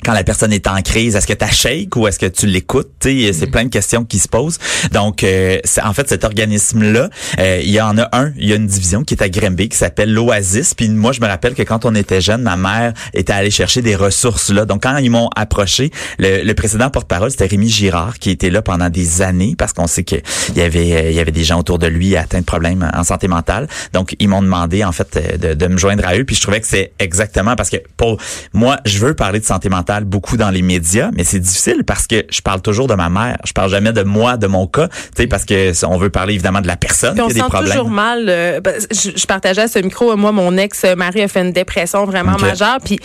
quand 0.03 0.13
la 0.13 0.23
personne 0.23 0.53
est 0.53 0.67
en 0.67 0.81
crise, 0.81 1.15
est-ce 1.15 1.27
que 1.27 1.33
tu 1.33 1.45
shake 1.53 1.95
ou 1.95 2.07
est-ce 2.07 2.19
que 2.19 2.25
tu 2.25 2.47
l'écoutes? 2.47 2.89
C'est 3.01 3.47
plein 3.51 3.65
de 3.65 3.69
questions 3.69 4.03
qui 4.03 4.19
se 4.19 4.27
posent. 4.27 4.57
Donc, 4.91 5.23
euh, 5.23 5.59
en 5.83 5.93
fait, 5.93 6.09
cet 6.09 6.23
organisme-là, 6.23 7.09
euh, 7.39 7.61
il 7.63 7.69
y 7.69 7.81
en 7.81 7.97
a 7.97 8.09
un, 8.11 8.31
il 8.37 8.49
y 8.49 8.53
a 8.53 8.55
une 8.55 8.67
division 8.67 9.03
qui 9.03 9.13
est 9.13 9.23
à 9.23 9.29
Grimby 9.29 9.69
qui 9.69 9.77
s'appelle 9.77 10.13
l'Oasis. 10.13 10.73
Puis 10.73 10.89
moi, 10.89 11.11
je 11.11 11.21
me 11.21 11.27
rappelle 11.27 11.53
que 11.53 11.63
quand 11.63 11.85
on 11.85 11.93
était 11.95 12.21
jeune, 12.21 12.41
ma 12.41 12.57
mère 12.57 12.93
était 13.13 13.33
allée 13.33 13.51
chercher 13.51 13.81
des 13.81 13.95
ressources 13.95 14.49
là. 14.49 14.65
Donc, 14.65 14.83
quand 14.83 14.97
ils 14.97 15.11
m'ont 15.11 15.29
approché, 15.35 15.91
le, 16.17 16.43
le 16.43 16.53
précédent 16.53 16.89
porte-parole, 16.89 17.31
c'était 17.31 17.47
Rémi 17.47 17.69
Girard 17.69 18.17
qui 18.17 18.31
était 18.31 18.49
là 18.49 18.61
pendant 18.61 18.89
des 18.89 19.21
années 19.21 19.55
parce 19.57 19.73
qu'on 19.73 19.87
sait 19.87 20.03
qu'il 20.03 20.21
y 20.55 20.61
avait 20.61 20.93
euh, 20.93 21.09
il 21.09 21.15
y 21.15 21.19
avait 21.19 21.31
des 21.31 21.43
gens 21.43 21.59
autour 21.59 21.79
de 21.79 21.87
lui 21.87 22.15
atteints 22.15 22.39
de 22.39 22.45
problèmes 22.45 22.89
en 22.93 23.03
santé 23.03 23.27
mentale. 23.27 23.67
Donc, 23.93 24.15
ils 24.19 24.27
m'ont 24.27 24.41
demandé 24.41 24.83
en 24.83 24.91
fait 24.91 25.17
euh, 25.17 25.37
de, 25.37 25.53
de 25.53 25.67
me 25.67 25.77
joindre 25.77 26.07
à 26.07 26.17
eux. 26.17 26.23
Puis 26.23 26.35
je 26.35 26.41
trouvais 26.41 26.61
que 26.61 26.67
c'est 26.67 26.93
exactement 26.99 27.55
parce 27.55 27.69
que 27.69 27.77
pour 27.97 28.17
moi, 28.53 28.77
je 28.85 28.97
veux 28.99 29.13
parler 29.13 29.39
de 29.39 29.45
santé 29.45 29.69
mentale 29.69 29.90
beaucoup 29.99 30.37
dans 30.37 30.49
les 30.49 30.61
médias, 30.61 31.09
mais 31.13 31.23
c'est 31.23 31.39
difficile 31.39 31.83
parce 31.85 32.07
que 32.07 32.23
je 32.29 32.41
parle 32.41 32.61
toujours 32.61 32.87
de 32.87 32.95
ma 32.95 33.09
mère. 33.09 33.37
Je 33.45 33.51
parle 33.51 33.69
jamais 33.69 33.91
de 33.91 34.03
moi, 34.03 34.37
de 34.37 34.47
mon 34.47 34.65
cas, 34.67 34.87
tu 34.87 34.95
sais, 35.17 35.27
parce 35.27 35.43
que 35.45 35.71
on 35.85 35.97
veut 35.97 36.09
parler 36.09 36.33
évidemment 36.33 36.61
de 36.61 36.67
la 36.67 36.77
personne 36.77 37.15
qui 37.15 37.21
a 37.21 37.27
des 37.27 37.33
sent 37.33 37.39
problèmes. 37.41 37.71
toujours 37.71 37.89
mal. 37.89 38.25
euh, 38.29 38.61
ben, 38.61 38.75
je, 38.89 39.11
je 39.15 39.25
partageais 39.25 39.63
à 39.63 39.67
ce 39.67 39.79
micro, 39.79 40.11
euh, 40.11 40.15
moi, 40.15 40.31
mon 40.31 40.57
ex-mari 40.57 41.21
a 41.21 41.27
fait 41.27 41.41
une 41.41 41.51
dépression 41.51 42.05
vraiment 42.05 42.37
majeure. 42.37 42.77
Puis 42.83 42.99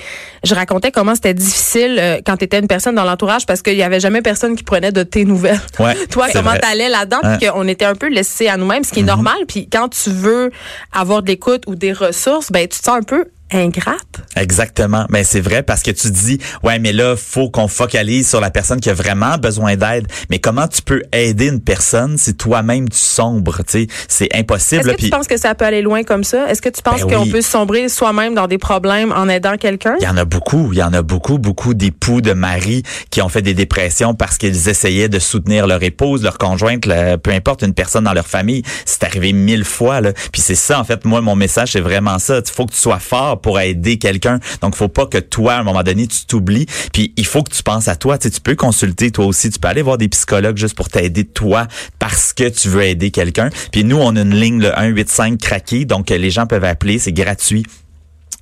je 0.44 0.54
racontais 0.54 0.92
comment 0.92 1.14
c'était 1.14 1.34
difficile 1.34 1.96
euh, 1.98 2.18
quand 2.24 2.36
tu 2.36 2.44
étais 2.44 2.58
une 2.58 2.68
personne 2.68 2.94
dans 2.94 3.04
l'entourage 3.04 3.46
parce 3.46 3.62
qu'il 3.62 3.74
y 3.76 3.82
avait 3.82 4.00
jamais 4.00 4.22
personne 4.22 4.54
qui 4.56 4.62
prenait 4.62 4.92
de 4.92 5.02
tes 5.02 5.24
nouvelles. 5.24 5.60
Ouais, 5.78 5.94
Toi, 6.10 6.26
comment 6.32 6.54
t'allais 6.60 6.88
là-dedans? 6.88 7.18
Mhm. 7.22 7.38
Puis 7.38 7.48
qu'on 7.48 7.66
était 7.68 7.84
un 7.84 7.94
peu 7.94 8.08
laissés 8.08 8.48
à 8.48 8.56
nous-mêmes, 8.56 8.84
ce 8.84 8.92
qui 8.92 9.00
est 9.00 9.04
normal. 9.04 9.36
Puis 9.48 9.68
quand 9.70 9.88
tu 9.88 10.10
veux 10.10 10.50
avoir 10.92 11.22
de 11.22 11.28
l'écoute 11.28 11.64
ou 11.66 11.74
des 11.74 11.92
ressources, 11.92 12.52
ben 12.52 12.66
tu 12.68 12.78
te 12.78 12.84
sens 12.84 12.96
un 12.98 13.02
peu 13.02 13.24
ingrate? 13.52 14.20
Exactement. 14.36 15.06
Mais 15.10 15.24
c'est 15.24 15.40
vrai 15.40 15.62
parce 15.62 15.82
que 15.82 15.90
tu 15.90 16.10
dis 16.10 16.38
ouais 16.62 16.78
mais 16.78 16.92
là 16.92 17.14
faut 17.16 17.50
qu'on 17.50 17.68
focalise 17.68 18.28
sur 18.28 18.40
la 18.40 18.50
personne 18.50 18.80
qui 18.80 18.90
a 18.90 18.94
vraiment 18.94 19.38
besoin 19.38 19.76
d'aide. 19.76 20.06
Mais 20.30 20.38
comment 20.38 20.66
tu 20.68 20.82
peux 20.82 21.02
aider 21.12 21.48
une 21.48 21.60
personne 21.60 22.18
si 22.18 22.34
toi-même 22.34 22.88
tu 22.88 22.98
sombres, 22.98 23.58
tu 23.58 23.84
sais, 23.84 23.86
c'est 24.08 24.28
impossible. 24.34 24.88
Est-ce 24.90 24.96
que 24.96 25.02
tu 25.02 25.10
penses 25.10 25.26
que 25.28 25.36
ça 25.36 25.54
peut 25.54 25.64
aller 25.64 25.82
loin 25.82 26.02
comme 26.02 26.24
ça? 26.24 26.48
Est-ce 26.48 26.60
que 26.62 26.68
tu 26.68 26.82
penses 26.82 27.02
Ben 27.02 27.16
qu'on 27.16 27.22
oui. 27.22 27.30
peut 27.30 27.42
sombrer 27.42 27.88
soi-même 27.88 28.34
dans 28.34 28.46
des 28.46 28.58
problèmes 28.58 29.12
en 29.12 29.28
aidant 29.28 29.56
quelqu'un? 29.56 29.96
Il 30.00 30.04
y 30.04 30.08
en 30.08 30.16
a 30.16 30.24
beaucoup, 30.24 30.70
il 30.72 30.78
y 30.78 30.82
en 30.82 30.92
a 30.92 31.02
beaucoup, 31.02 31.38
beaucoup 31.38 31.74
d'époux, 31.74 32.20
de 32.20 32.32
maris 32.32 32.82
qui 33.10 33.22
ont 33.22 33.28
fait 33.28 33.42
des 33.42 33.54
dépressions 33.54 34.14
parce 34.14 34.38
qu'ils 34.38 34.68
essayaient 34.68 35.08
de 35.08 35.18
soutenir 35.18 35.66
leur 35.66 35.82
épouse, 35.82 36.22
leur 36.22 36.38
conjointe, 36.38 36.86
le- 36.86 37.16
peu 37.16 37.30
importe, 37.30 37.62
une 37.62 37.74
personne 37.74 38.04
dans 38.04 38.12
leur 38.14 38.26
famille. 38.26 38.62
C'est 38.84 39.04
arrivé 39.04 39.32
mille 39.32 39.64
fois. 39.64 40.00
Là. 40.00 40.12
Puis 40.32 40.42
c'est 40.42 40.54
ça, 40.54 40.78
en 40.80 40.84
fait, 40.84 41.04
moi, 41.04 41.20
mon 41.20 41.36
message, 41.36 41.72
c'est 41.72 41.80
vraiment 41.80 42.18
ça. 42.18 42.38
Il 42.44 42.50
faut 42.52 42.66
que 42.66 42.72
tu 42.72 42.78
sois 42.80 42.98
fort 42.98 43.35
pour 43.36 43.60
aider 43.60 43.98
quelqu'un. 43.98 44.38
Donc, 44.62 44.74
faut 44.74 44.88
pas 44.88 45.06
que 45.06 45.18
toi, 45.18 45.54
à 45.54 45.60
un 45.60 45.62
moment 45.62 45.82
donné, 45.82 46.06
tu 46.06 46.26
t'oublies. 46.26 46.66
Puis 46.92 47.12
il 47.16 47.26
faut 47.26 47.42
que 47.42 47.52
tu 47.52 47.62
penses 47.62 47.88
à 47.88 47.96
toi. 47.96 48.18
Tu, 48.18 48.28
sais, 48.28 48.34
tu 48.34 48.40
peux 48.40 48.54
consulter 48.54 49.10
toi 49.10 49.26
aussi. 49.26 49.50
Tu 49.50 49.58
peux 49.58 49.68
aller 49.68 49.82
voir 49.82 49.98
des 49.98 50.08
psychologues 50.08 50.56
juste 50.56 50.74
pour 50.74 50.88
t'aider 50.88 51.24
toi 51.24 51.66
parce 51.98 52.32
que 52.32 52.48
tu 52.48 52.68
veux 52.68 52.82
aider 52.82 53.10
quelqu'un. 53.10 53.50
Puis 53.72 53.84
nous, 53.84 53.96
on 53.96 54.16
a 54.16 54.20
une 54.20 54.34
ligne, 54.34 54.60
le 54.60 54.68
185 54.68 55.38
craqué. 55.38 55.84
Donc, 55.84 56.10
les 56.10 56.30
gens 56.30 56.46
peuvent 56.46 56.64
appeler. 56.64 56.98
C'est 56.98 57.12
gratuit 57.12 57.64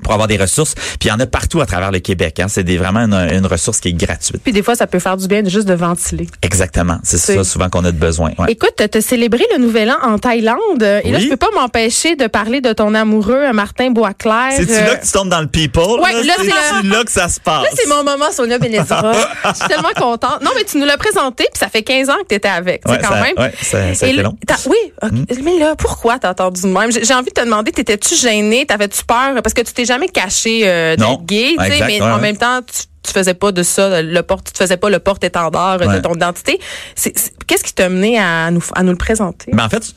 pour 0.02 0.12
avoir 0.12 0.28
des 0.28 0.36
ressources. 0.36 0.74
Puis 0.74 0.96
il 1.04 1.08
y 1.08 1.12
en 1.12 1.20
a 1.20 1.26
partout 1.26 1.60
à 1.60 1.66
travers 1.66 1.90
le 1.92 1.98
Québec. 2.00 2.40
Hein. 2.40 2.46
C'est 2.48 2.62
vraiment 2.76 3.00
une, 3.00 3.14
une 3.14 3.46
ressource 3.46 3.80
qui 3.80 3.88
est 3.88 3.92
gratuite. 3.92 4.40
Puis 4.42 4.52
des 4.52 4.62
fois, 4.62 4.74
ça 4.74 4.86
peut 4.86 4.98
faire 4.98 5.16
du 5.16 5.26
bien 5.28 5.42
de 5.42 5.48
juste 5.50 5.66
de 5.68 5.74
ventiler. 5.74 6.26
Exactement. 6.42 6.98
C'est 7.02 7.18
ça 7.18 7.44
souvent 7.44 7.68
qu'on 7.70 7.84
a 7.84 7.92
de 7.92 7.96
besoin. 7.98 8.32
Ouais. 8.38 8.52
Écoute, 8.52 8.74
tu 8.76 8.98
as 8.98 9.00
célébré 9.00 9.44
le 9.52 9.58
Nouvel 9.58 9.90
An 9.90 9.96
en 10.02 10.18
Thaïlande. 10.18 10.82
Et 11.04 11.10
là, 11.10 11.18
je 11.18 11.28
peux 11.28 11.36
pas 11.36 11.50
m'empêcher 11.54 12.16
de 12.16 12.26
parler 12.26 12.60
de 12.60 12.72
ton 12.72 12.94
amoureux, 12.94 13.52
Martin 13.52 13.90
Boisclair. 13.90 14.52
C'est-tu 14.56 14.72
Euh, 14.72 14.86
là 14.86 14.96
que 14.96 15.04
tu 15.06 15.12
tombes 15.12 15.28
dans 15.28 15.40
le 15.40 15.46
people? 15.46 16.00
Ouais, 16.02 16.12
là, 16.24 16.34
c'est 16.38 16.86
là 16.86 17.04
que 17.04 17.10
ça 17.12 17.28
se 17.28 17.40
passe? 17.40 17.62
Là, 17.64 17.68
c'est 17.74 17.88
mon 17.88 18.02
moment, 18.04 18.30
Sonia 18.32 18.58
Benezra. 18.58 19.12
je 19.44 19.54
suis 19.58 19.68
tellement 19.68 19.90
contente. 19.96 20.42
Non, 20.42 20.50
mais 20.56 20.64
tu 20.64 20.78
nous 20.78 20.86
l'as 20.86 20.96
présenté, 20.96 21.44
puis 21.52 21.58
ça 21.58 21.68
fait 21.68 21.82
15 21.82 22.10
ans 22.10 22.16
que 22.22 22.28
tu 22.28 22.34
étais 22.34 22.48
avec. 22.48 22.86
Ouais, 22.88 22.98
quand 23.00 23.08
ça- 23.14 23.22
même. 23.22 23.34
ouais, 23.38 23.52
ça- 23.62 23.94
ça 23.94 24.06
a 24.06 24.08
Et 24.08 24.12
été 24.12 24.16
là, 24.18 24.22
long. 24.24 24.30
Hmm. 24.48 24.70
Oui, 24.70 24.76
ok. 25.02 25.38
mais 25.42 25.58
là, 25.58 25.74
pourquoi 25.76 26.18
t'as 26.18 26.30
entendu 26.30 26.62
de 26.62 26.66
même? 26.68 26.90
J'ai 26.92 27.04
j'ai 27.04 27.14
envie 27.14 27.30
de 27.30 27.34
te 27.34 27.44
demander, 27.44 27.70
t'étais-tu 27.72 28.14
gêné? 28.16 28.66
T'avais-tu 28.66 29.04
peur? 29.04 29.34
Parce 29.42 29.54
que 29.54 29.62
tu 29.62 29.72
t'es 29.72 29.83
jamais 29.84 30.08
caché 30.08 30.62
euh, 30.64 30.96
d'être 30.96 31.24
gay, 31.24 31.52
Exact, 31.52 31.84
mais 31.86 32.00
ouais, 32.00 32.02
en 32.02 32.14
ouais. 32.16 32.20
même 32.20 32.36
temps, 32.36 32.60
tu, 32.62 32.82
tu 33.02 33.12
faisais 33.12 33.34
pas 33.34 33.52
de 33.52 33.62
ça, 33.62 34.02
le 34.02 34.22
porte, 34.22 34.46
tu 34.46 34.52
te 34.52 34.58
faisais 34.58 34.76
pas 34.76 34.90
le 34.90 34.98
porte-étendard 34.98 35.78
euh, 35.82 35.96
de 35.96 36.00
ton 36.00 36.14
identité. 36.14 36.58
Qu'est-ce 37.46 37.64
qui 37.64 37.72
t'a 37.74 37.88
mené 37.88 38.18
à 38.18 38.50
nous, 38.50 38.62
à 38.74 38.82
nous 38.82 38.90
le 38.92 38.96
présenter? 38.98 39.50
Ben, 39.52 39.64
en 39.64 39.68
fait, 39.68 39.94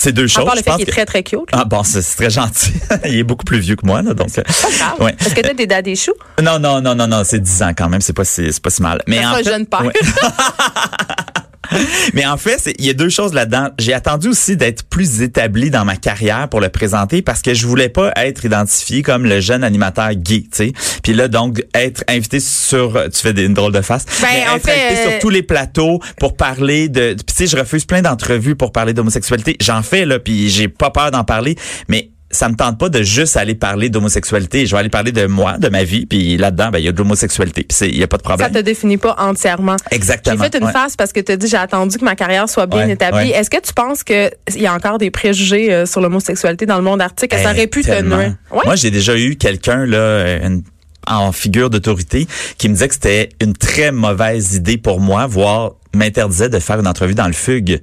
c'est 0.00 0.12
deux 0.12 0.24
à 0.24 0.28
choses. 0.28 0.44
part 0.44 0.54
le 0.54 0.60
je 0.60 0.64
fait 0.64 0.70
qu'il 0.72 0.82
est 0.82 0.86
que- 0.86 0.90
très, 0.92 1.04
très 1.06 1.22
cute. 1.22 1.40
Ah 1.52 1.64
bon, 1.64 1.82
c'est 1.82 2.02
très 2.02 2.30
gentil. 2.30 2.72
Il 3.04 3.18
est 3.18 3.22
beaucoup 3.24 3.44
plus 3.44 3.58
vieux 3.58 3.74
que 3.76 3.84
moi, 3.86 4.02
là, 4.02 4.14
donc. 4.14 4.28
euh, 4.38 4.42
Pas 4.42 4.68
grave. 4.78 5.00
ouais. 5.00 5.16
Est-ce 5.18 5.34
que 5.34 5.40
t'as 5.40 5.54
des 5.54 5.66
daddy 5.66 5.96
choux? 5.96 6.12
Non, 6.42 6.58
non, 6.60 6.80
non, 6.80 6.94
non, 6.94 7.06
non, 7.08 7.22
c'est 7.24 7.40
10 7.40 7.62
ans 7.62 7.72
quand 7.76 7.88
même, 7.88 8.00
c'est 8.00 8.12
pas 8.12 8.24
si, 8.24 8.52
c'est 8.52 8.62
pas 8.62 8.70
si 8.70 8.80
mal. 8.82 9.02
Mais 9.08 9.24
en 9.24 9.30
un 9.30 9.34
fait, 9.36 9.44
jeune 9.44 9.66
père. 9.66 9.84
ouais. 9.84 9.92
Mais 12.14 12.26
en 12.26 12.36
fait, 12.36 12.74
il 12.78 12.84
y 12.84 12.90
a 12.90 12.94
deux 12.94 13.08
choses 13.08 13.34
là-dedans. 13.34 13.68
J'ai 13.78 13.92
attendu 13.92 14.28
aussi 14.28 14.56
d'être 14.56 14.84
plus 14.84 15.22
établi 15.22 15.70
dans 15.70 15.84
ma 15.84 15.96
carrière 15.96 16.48
pour 16.48 16.60
le 16.60 16.68
présenter 16.68 17.22
parce 17.22 17.42
que 17.42 17.54
je 17.54 17.66
voulais 17.66 17.88
pas 17.88 18.12
être 18.16 18.44
identifié 18.44 19.02
comme 19.02 19.24
le 19.24 19.40
jeune 19.40 19.64
animateur 19.64 20.14
gay, 20.14 20.42
tu 20.42 20.48
sais. 20.52 20.72
Puis 21.02 21.14
là, 21.14 21.28
donc, 21.28 21.62
être 21.74 22.04
invité 22.08 22.40
sur, 22.40 23.02
tu 23.12 23.20
fais 23.20 23.32
des, 23.32 23.44
une 23.44 23.54
drôle 23.54 23.72
de 23.72 23.80
face, 23.80 24.04
Ben, 24.20 24.28
mais 24.30 24.48
en 24.48 24.56
être 24.56 24.64
fait, 24.64 24.72
invité 24.72 25.00
euh, 25.00 25.10
sur 25.10 25.18
tous 25.20 25.30
les 25.30 25.42
plateaux 25.42 26.00
pour 26.18 26.36
parler 26.36 26.88
de, 26.88 27.14
puis 27.14 27.24
tu 27.26 27.34
sais, 27.34 27.46
je 27.46 27.56
refuse 27.56 27.84
plein 27.84 28.02
d'entrevues 28.02 28.56
pour 28.56 28.72
parler 28.72 28.92
d'homosexualité. 28.92 29.56
J'en 29.60 29.82
fais 29.82 30.04
là, 30.04 30.18
puis 30.18 30.48
j'ai 30.50 30.68
pas 30.68 30.90
peur 30.90 31.10
d'en 31.10 31.24
parler, 31.24 31.56
mais 31.88 32.11
ça 32.32 32.48
me 32.48 32.56
tente 32.56 32.78
pas 32.78 32.88
de 32.88 33.02
juste 33.02 33.36
aller 33.36 33.54
parler 33.54 33.88
d'homosexualité. 33.90 34.66
Je 34.66 34.74
vais 34.74 34.80
aller 34.80 34.88
parler 34.88 35.12
de 35.12 35.26
moi, 35.26 35.58
de 35.58 35.68
ma 35.68 35.84
vie, 35.84 36.06
puis 36.06 36.36
là-dedans, 36.36 36.70
ben 36.70 36.78
il 36.78 36.84
y 36.84 36.88
a 36.88 36.92
de 36.92 36.98
l'homosexualité, 36.98 37.64
puis 37.64 37.76
il 37.88 37.98
y 37.98 38.02
a 38.02 38.08
pas 38.08 38.16
de 38.16 38.22
Ça 38.22 38.28
problème. 38.30 38.52
te 38.52 38.58
définit 38.58 38.96
pas 38.96 39.14
entièrement. 39.18 39.76
Exactement. 39.90 40.36
J'ai 40.42 40.50
fait 40.50 40.58
une 40.58 40.64
ouais. 40.64 40.72
phase 40.72 40.96
parce 40.96 41.12
que 41.12 41.20
tu 41.20 41.30
as 41.32 41.36
dit 41.36 41.46
j'ai 41.46 41.56
attendu 41.56 41.98
que 41.98 42.04
ma 42.04 42.16
carrière 42.16 42.48
soit 42.48 42.66
bien 42.66 42.86
Ouais, 42.86 42.92
établie. 42.92 43.30
ouais. 43.30 43.36
Est-ce 43.36 43.50
que 43.50 43.60
tu 43.60 43.72
penses 43.72 44.02
que 44.02 44.30
il 44.54 44.62
y 44.62 44.66
a 44.66 44.74
encore 44.74 44.98
des 44.98 45.10
préjugés 45.10 45.72
euh, 45.72 45.86
sur 45.86 46.00
l'homosexualité 46.00 46.66
dans 46.66 46.76
le 46.78 46.82
monde 46.84 47.00
artistique? 47.02 47.34
Ça 47.34 47.50
Eh, 47.52 47.54
aurait 47.54 47.66
pu 47.66 47.82
tellement. 47.82 48.16
te 48.16 48.22
nuire. 48.22 48.34
Ouais. 48.50 48.60
Moi, 48.64 48.76
j'ai 48.76 48.90
déjà 48.90 49.16
eu 49.16 49.36
quelqu'un 49.36 49.84
là, 49.86 50.38
une- 50.44 50.62
en 51.06 51.32
figure 51.32 51.68
d'autorité 51.68 52.26
qui 52.58 52.68
me 52.68 52.74
disait 52.74 52.86
que 52.88 52.94
c'était 52.94 53.28
une 53.40 53.54
très 53.54 53.90
mauvaise 53.92 54.54
idée 54.54 54.78
pour 54.78 55.00
moi, 55.00 55.26
voire 55.26 55.72
m'interdisait 55.94 56.48
de 56.48 56.58
faire 56.58 56.80
une 56.80 56.86
entrevue 56.86 57.14
dans 57.14 57.26
le 57.26 57.32
fugue 57.32 57.82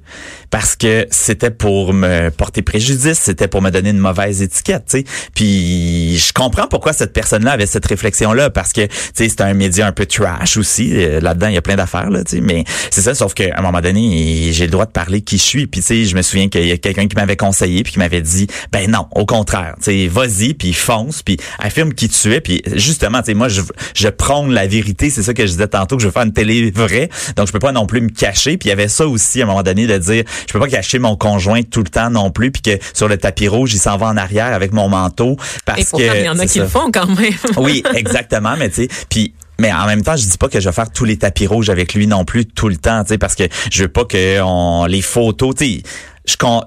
parce 0.50 0.76
que 0.76 1.06
c'était 1.10 1.50
pour 1.50 1.92
me 1.92 2.30
porter 2.30 2.62
préjudice, 2.62 3.18
c'était 3.18 3.48
pour 3.48 3.62
me 3.62 3.70
donner 3.70 3.90
une 3.90 3.98
mauvaise 3.98 4.42
étiquette, 4.42 4.84
tu 4.88 4.98
sais. 4.98 5.04
Puis 5.34 6.18
je 6.18 6.32
comprends 6.32 6.66
pourquoi 6.66 6.92
cette 6.92 7.12
personne-là 7.12 7.52
avait 7.52 7.66
cette 7.66 7.86
réflexion-là 7.86 8.50
parce 8.50 8.72
que 8.72 8.88
c'est 9.14 9.40
un 9.40 9.54
média 9.54 9.86
un 9.86 9.92
peu 9.92 10.06
trash 10.06 10.56
aussi 10.56 10.90
Euh, 10.92 11.20
là-dedans 11.20 11.48
il 11.48 11.54
y 11.54 11.58
a 11.58 11.62
plein 11.62 11.76
d'affaires 11.76 12.10
là, 12.10 12.24
tu 12.24 12.36
sais. 12.36 12.40
Mais 12.40 12.64
c'est 12.90 13.02
ça, 13.02 13.14
sauf 13.14 13.34
qu'à 13.34 13.56
un 13.56 13.62
moment 13.62 13.80
donné 13.80 14.50
j'ai 14.52 14.64
le 14.64 14.70
droit 14.70 14.86
de 14.86 14.90
parler 14.90 15.20
qui 15.20 15.38
je 15.38 15.42
suis. 15.42 15.66
Puis 15.66 15.82
tu 15.82 16.04
je 16.04 16.16
me 16.16 16.22
souviens 16.22 16.48
qu'il 16.48 16.66
y 16.66 16.72
a 16.72 16.76
quelqu'un 16.78 17.06
qui 17.06 17.16
m'avait 17.16 17.36
conseillé 17.36 17.82
puis 17.82 17.92
qui 17.92 17.98
m'avait 17.98 18.22
dit 18.22 18.46
ben 18.72 18.90
non, 18.90 19.06
au 19.14 19.26
contraire, 19.26 19.76
tu 19.82 20.08
vas-y 20.08 20.54
puis 20.54 20.72
fonce 20.72 21.22
puis 21.22 21.36
affirme 21.58 21.94
qui 21.94 22.08
tu 22.08 22.32
es 22.32 22.40
puis 22.40 22.62
justement 22.74 23.22
tu 23.22 23.34
moi 23.34 23.48
je 23.48 23.62
je 23.94 24.08
prône 24.08 24.52
la 24.52 24.66
vérité, 24.66 25.10
c'est 25.10 25.22
ça 25.22 25.34
que 25.34 25.46
je 25.46 25.52
disais 25.52 25.68
tantôt 25.68 25.96
que 25.96 26.02
je 26.02 26.08
veux 26.08 26.12
faire 26.12 26.22
une 26.24 26.32
télé 26.32 26.70
vraie. 26.70 27.08
Donc 27.36 27.46
je 27.46 27.52
peux 27.52 27.58
pas 27.58 27.72
non 27.72 27.86
plus 27.86 27.99
me 28.00 28.08
cacher 28.10 28.56
puis 28.56 28.68
il 28.68 28.70
y 28.70 28.72
avait 28.72 28.88
ça 28.88 29.06
aussi 29.06 29.40
à 29.40 29.44
un 29.44 29.46
moment 29.46 29.62
donné 29.62 29.86
de 29.86 29.96
dire 29.98 30.24
je 30.46 30.52
peux 30.52 30.58
pas 30.60 30.68
cacher 30.68 30.98
mon 30.98 31.16
conjoint 31.16 31.62
tout 31.62 31.82
le 31.82 31.88
temps 31.90 32.10
non 32.10 32.30
plus 32.30 32.50
puis 32.50 32.62
que 32.62 32.78
sur 32.94 33.08
le 33.08 33.16
tapis 33.16 33.48
rouge 33.48 33.72
il 33.74 33.78
s'en 33.78 33.96
va 33.96 34.06
en 34.06 34.16
arrière 34.16 34.52
avec 34.52 34.72
mon 34.72 34.88
manteau 34.88 35.36
parce 35.64 35.80
Et 35.80 35.84
que 35.84 35.90
pourtant, 35.90 36.06
il 36.14 36.24
y 36.24 36.28
en 36.28 36.38
a 36.38 36.46
qui 36.46 36.54
ça. 36.58 36.60
le 36.60 36.68
font 36.68 36.90
quand 36.92 37.06
même. 37.06 37.32
Oui, 37.56 37.82
exactement, 37.94 38.54
mais 38.58 38.68
tu 38.70 38.82
sais, 38.84 38.88
puis 39.08 39.34
mais 39.58 39.70
en 39.72 39.84
même 39.86 40.02
temps, 40.02 40.16
je 40.16 40.24
dis 40.26 40.38
pas 40.38 40.48
que 40.48 40.58
je 40.58 40.68
vais 40.70 40.74
faire 40.74 40.90
tous 40.90 41.04
les 41.04 41.18
tapis 41.18 41.46
rouges 41.46 41.68
avec 41.68 41.92
lui 41.92 42.06
non 42.06 42.24
plus 42.24 42.46
tout 42.46 42.68
le 42.70 42.76
temps, 42.78 43.02
tu 43.04 43.08
sais, 43.10 43.18
parce 43.18 43.34
que 43.34 43.44
je 43.70 43.82
veux 43.82 43.88
pas 43.88 44.06
que 44.06 44.40
on 44.40 44.86
les 44.86 45.02
photos, 45.02 45.54
tu 45.54 45.64
sais, 45.76 45.82
je 46.26 46.36
con- 46.38 46.64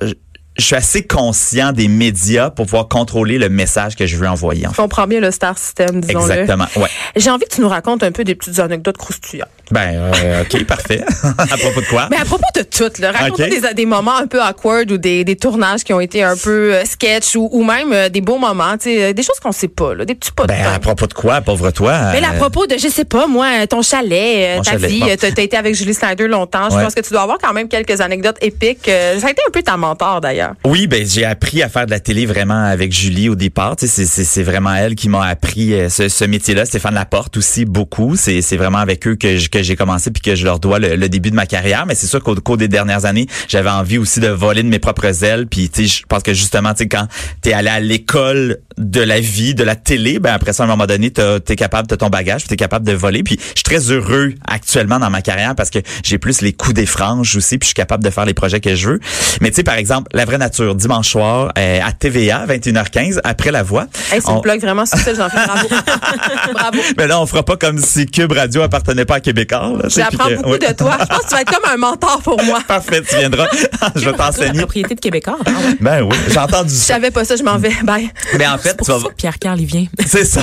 je 0.56 0.64
suis 0.64 0.76
assez 0.76 1.08
conscient 1.08 1.72
des 1.72 1.88
médias 1.88 2.52
pour 2.52 2.68
pouvoir 2.68 2.88
contrôler 2.88 3.40
le 3.40 3.50
message 3.50 3.96
que 3.96 4.06
je 4.06 4.16
veux 4.18 4.28
envoyer. 4.28 4.68
En 4.68 4.72
comprends 4.74 5.08
bien 5.08 5.20
le 5.20 5.32
star 5.32 5.58
system, 5.58 6.00
disons-le. 6.02 6.32
Exactement. 6.32 6.68
Ouais. 6.76 6.90
J'ai 7.16 7.32
envie 7.32 7.46
que 7.46 7.56
tu 7.56 7.62
nous 7.62 7.70
racontes 7.70 8.04
un 8.04 8.12
peu 8.12 8.24
des 8.24 8.36
petites 8.36 8.60
anecdotes 8.60 8.98
croustillantes. 8.98 9.50
Ben, 9.74 10.12
euh, 10.24 10.44
ok, 10.44 10.64
parfait. 10.68 11.02
à 11.38 11.58
propos 11.58 11.82
de 11.82 11.86
quoi? 11.88 12.08
Mais 12.12 12.18
à 12.18 12.26
propos 12.26 12.46
de 12.56 12.62
tout, 12.62 12.92
là, 13.02 13.12
raconte-nous 13.12 13.46
Ok. 13.58 13.62
des, 13.70 13.74
des 13.74 13.86
moments 13.86 14.18
un 14.18 14.28
peu 14.28 14.42
awkward 14.42 14.92
ou 14.92 14.98
des, 14.98 15.24
des 15.24 15.36
tournages 15.36 15.84
qui 15.84 15.94
ont 15.94 16.00
été 16.00 16.24
un 16.24 16.38
peu 16.38 16.76
euh, 16.76 16.86
sketch 16.86 17.36
ou, 17.36 17.50
ou 17.52 17.64
même 17.64 17.92
euh, 17.92 18.10
des 18.10 18.22
beaux 18.22 18.38
moments, 18.38 18.76
euh, 18.86 19.14
des 19.14 19.24
choses 19.24 19.40
qu'on 19.42 19.52
sait 19.52 19.68
pas, 19.68 19.94
là, 19.96 20.06
des 20.06 20.16
petits 20.16 20.32
pas 20.32 20.44
de 20.44 20.50
Ben, 20.50 20.66
à 20.76 20.80
propos 20.80 21.08
de 21.08 21.14
quoi, 21.14 21.42
pauvre 21.42 21.72
toi? 21.72 22.12
Mais 22.14 22.22
là, 22.22 22.30
à 22.30 22.34
euh, 22.36 22.38
propos 22.38 22.68
de, 22.68 22.76
je 22.78 22.88
sais 22.88 23.06
pas, 23.06 23.26
moi, 23.28 23.66
ton 23.68 23.82
chalet, 23.82 24.60
euh, 24.60 24.62
ta 24.62 24.72
chalet, 24.74 24.90
vie, 24.92 25.00
bon. 25.00 25.08
euh, 25.10 25.16
t'as 25.20 25.42
été 25.42 25.58
avec 25.58 25.74
Julie 25.76 25.94
Snyder 25.94 26.28
longtemps. 26.28 26.70
Je 26.70 26.76
Ouais. 26.76 26.84
pense 26.84 26.96
que 26.96 27.02
tu 27.02 27.12
dois 27.12 27.22
avoir 27.24 27.38
quand 27.40 27.54
même 27.54 27.68
quelques 27.68 28.00
anecdotes 28.02 28.38
épiques. 28.42 28.88
Euh, 28.88 29.20
Ça 29.20 29.28
a 29.28 29.32
été 29.32 29.42
un 29.48 29.52
peu 29.52 29.62
ta 29.64 29.76
mentor, 29.78 30.22
d'ailleurs. 30.22 30.54
Oui, 30.66 30.88
ben 30.88 31.06
j'ai 31.08 31.26
appris 31.26 31.62
à 31.64 31.70
faire 31.70 31.86
de 31.86 31.92
la 31.92 32.00
télé 32.00 32.26
vraiment 32.26 32.64
avec 32.66 32.92
Julie 32.92 33.30
au 33.30 33.36
départ. 33.36 33.76
C'est- 33.78 34.44
vraiment 34.44 34.74
elle 34.74 34.96
qui 34.96 35.10
m'a 35.10 35.26
appris 35.26 35.74
euh, 35.74 35.90
ce, 35.90 36.10
ce 36.10 36.26
métier-là. 36.26 36.66
Stéphane 36.66 36.94
Laporte 36.96 37.38
aussi 37.38 37.66
beaucoup. 37.66 38.16
C'est 38.16 38.42
c'est 38.42 38.58
vraiment 38.58 38.80
avec 38.80 39.08
eux 39.08 39.16
que 39.16 39.38
je- 39.38 39.50
que 39.64 39.68
j'ai 39.68 39.76
commencé 39.76 40.12
puis 40.12 40.22
que 40.22 40.36
je 40.36 40.46
leur 40.46 40.60
dois 40.60 40.80
le, 40.80 40.96
le 40.96 41.10
début 41.10 41.32
de 41.32 41.36
ma 41.36 41.46
carrière. 41.46 41.86
Mais 41.86 41.96
c'est 41.96 42.08
sûr 42.08 42.22
qu'au 42.24 42.36
cours 42.36 42.58
des 42.58 42.68
dernières 42.68 43.06
années, 43.06 43.28
j'avais 43.48 43.70
envie 43.70 43.98
aussi 43.98 44.20
de 44.20 44.28
voler 44.28 44.64
de 44.64 44.68
mes 44.68 44.80
propres 44.80 45.24
ailes. 45.24 45.48
Puis 45.48 45.70
tu 45.70 45.88
sais, 45.88 46.00
je 46.02 46.06
pense 46.08 46.24
que 46.24 46.34
justement, 46.34 46.74
tu 46.74 46.80
sais, 46.84 46.88
quand 46.88 47.08
t'es 47.42 47.54
allé 47.54 47.70
à 47.70 47.80
l'école 47.80 48.60
de 48.78 49.02
la 49.02 49.20
vie, 49.20 49.54
de 49.56 49.64
la 49.64 49.76
télé, 49.76 50.20
ben 50.20 50.34
après 50.34 50.54
ça, 50.54 50.64
à 50.64 50.66
un 50.66 50.70
moment 50.70 50.86
donné, 50.88 51.12
t'es 51.12 51.56
capable, 51.56 51.88
t'as 51.88 51.98
ton 51.98 52.10
bagage, 52.10 52.46
t'es 52.46 52.56
capable 52.56 52.86
de 52.86 52.94
voler. 52.94 53.24
Puis 53.24 53.38
je 53.40 53.46
suis 53.60 53.64
très 53.64 53.92
heureux 53.92 54.34
actuellement 54.48 55.00
dans 55.00 55.10
ma 55.10 55.22
carrière 55.22 55.56
parce 55.56 55.70
que 55.70 55.80
j'ai 56.04 56.18
plus 56.18 56.42
les 56.42 56.54
coups 56.54 56.74
des 56.74 56.86
franges 56.86 57.36
aussi, 57.36 57.58
puis 57.58 57.66
je 57.66 57.70
suis 57.70 57.74
capable 57.76 58.04
de 58.04 58.10
faire 58.10 58.26
les 58.26 58.34
projets 58.34 58.60
que 58.60 58.76
je 58.76 58.90
veux. 58.90 59.00
Mais 59.42 59.50
tu 59.50 59.58
sais, 59.58 59.64
par 59.64 59.76
exemple, 59.76 60.10
La 60.14 60.26
Vraie 60.26 60.38
Nature, 60.38 60.76
dimanche 60.76 61.10
soir, 61.10 61.52
euh, 61.58 61.80
à 61.84 61.92
TVA, 61.92 62.46
21h15, 62.48 63.20
après 63.24 63.52
La 63.52 63.64
Voix. 63.64 63.86
Hey, 64.12 64.20
c'est 64.22 64.30
On- 64.30 64.38
une 64.38 64.42
plug 64.42 64.60
vraiment 64.62 64.86
subtile, 64.86 65.14
j'en 65.18 65.30
fais 65.30 65.46
bravo. 65.46 65.68
bravo. 66.54 66.80
Mais 66.98 67.08
là, 67.08 67.22
on 67.22 67.26
fera 67.26 67.44
pas 67.44 67.58
comme 67.58 67.78
si 67.78 68.06
Cube 68.08 68.32
Radio 68.32 68.62
appartenait 68.64 69.06
pas 69.06 69.16
à 69.16 69.20
Québécois. 69.20 69.43
J'apprends 69.88 70.30
beaucoup 70.30 70.52
oui. 70.52 70.60
de 70.60 70.74
toi. 70.74 70.98
Je 71.02 71.06
pense 71.06 71.20
que 71.20 71.28
tu 71.30 71.36
vas 71.36 71.42
être 71.42 71.52
comme 71.54 71.72
un 71.72 71.78
mentor 71.78 72.22
pour 72.24 72.42
moi. 72.44 72.60
Parfait, 72.68 73.02
tu 73.08 73.16
viendras. 73.18 73.48
je 73.96 74.02
vais 74.06 74.12
La 74.12 74.18
t'enseigner. 74.18 74.60
propriété 74.60 74.96
de 74.96 75.00
Québécois. 75.00 75.38
Ah 75.46 75.50
ouais. 75.50 75.76
Ben 75.80 76.02
oui, 76.04 76.16
j'ai 76.30 76.40
entendu 76.40 76.70
Je 76.70 76.76
ça. 76.76 76.94
savais 76.96 77.12
pas 77.12 77.26
ça, 77.26 77.36
je 77.36 77.44
m'en 77.44 77.58
vais. 77.58 77.74
Bye. 77.84 78.10
Mais 78.38 78.48
en 78.48 78.58
fait, 78.58 78.76
Pour 78.78 78.86
tu 78.88 78.94
vas... 78.94 79.00
ça 79.00 79.08
que 79.10 79.14
Pierre 79.16 79.40
Carl, 79.40 79.60
il 79.60 79.66
vient. 79.66 79.86
C'est 80.06 80.26
ça. 80.26 80.42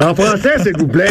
En 0.00 0.14
français, 0.14 0.54
s'il 0.62 0.76
vous 0.78 0.88
plaît. 0.88 1.10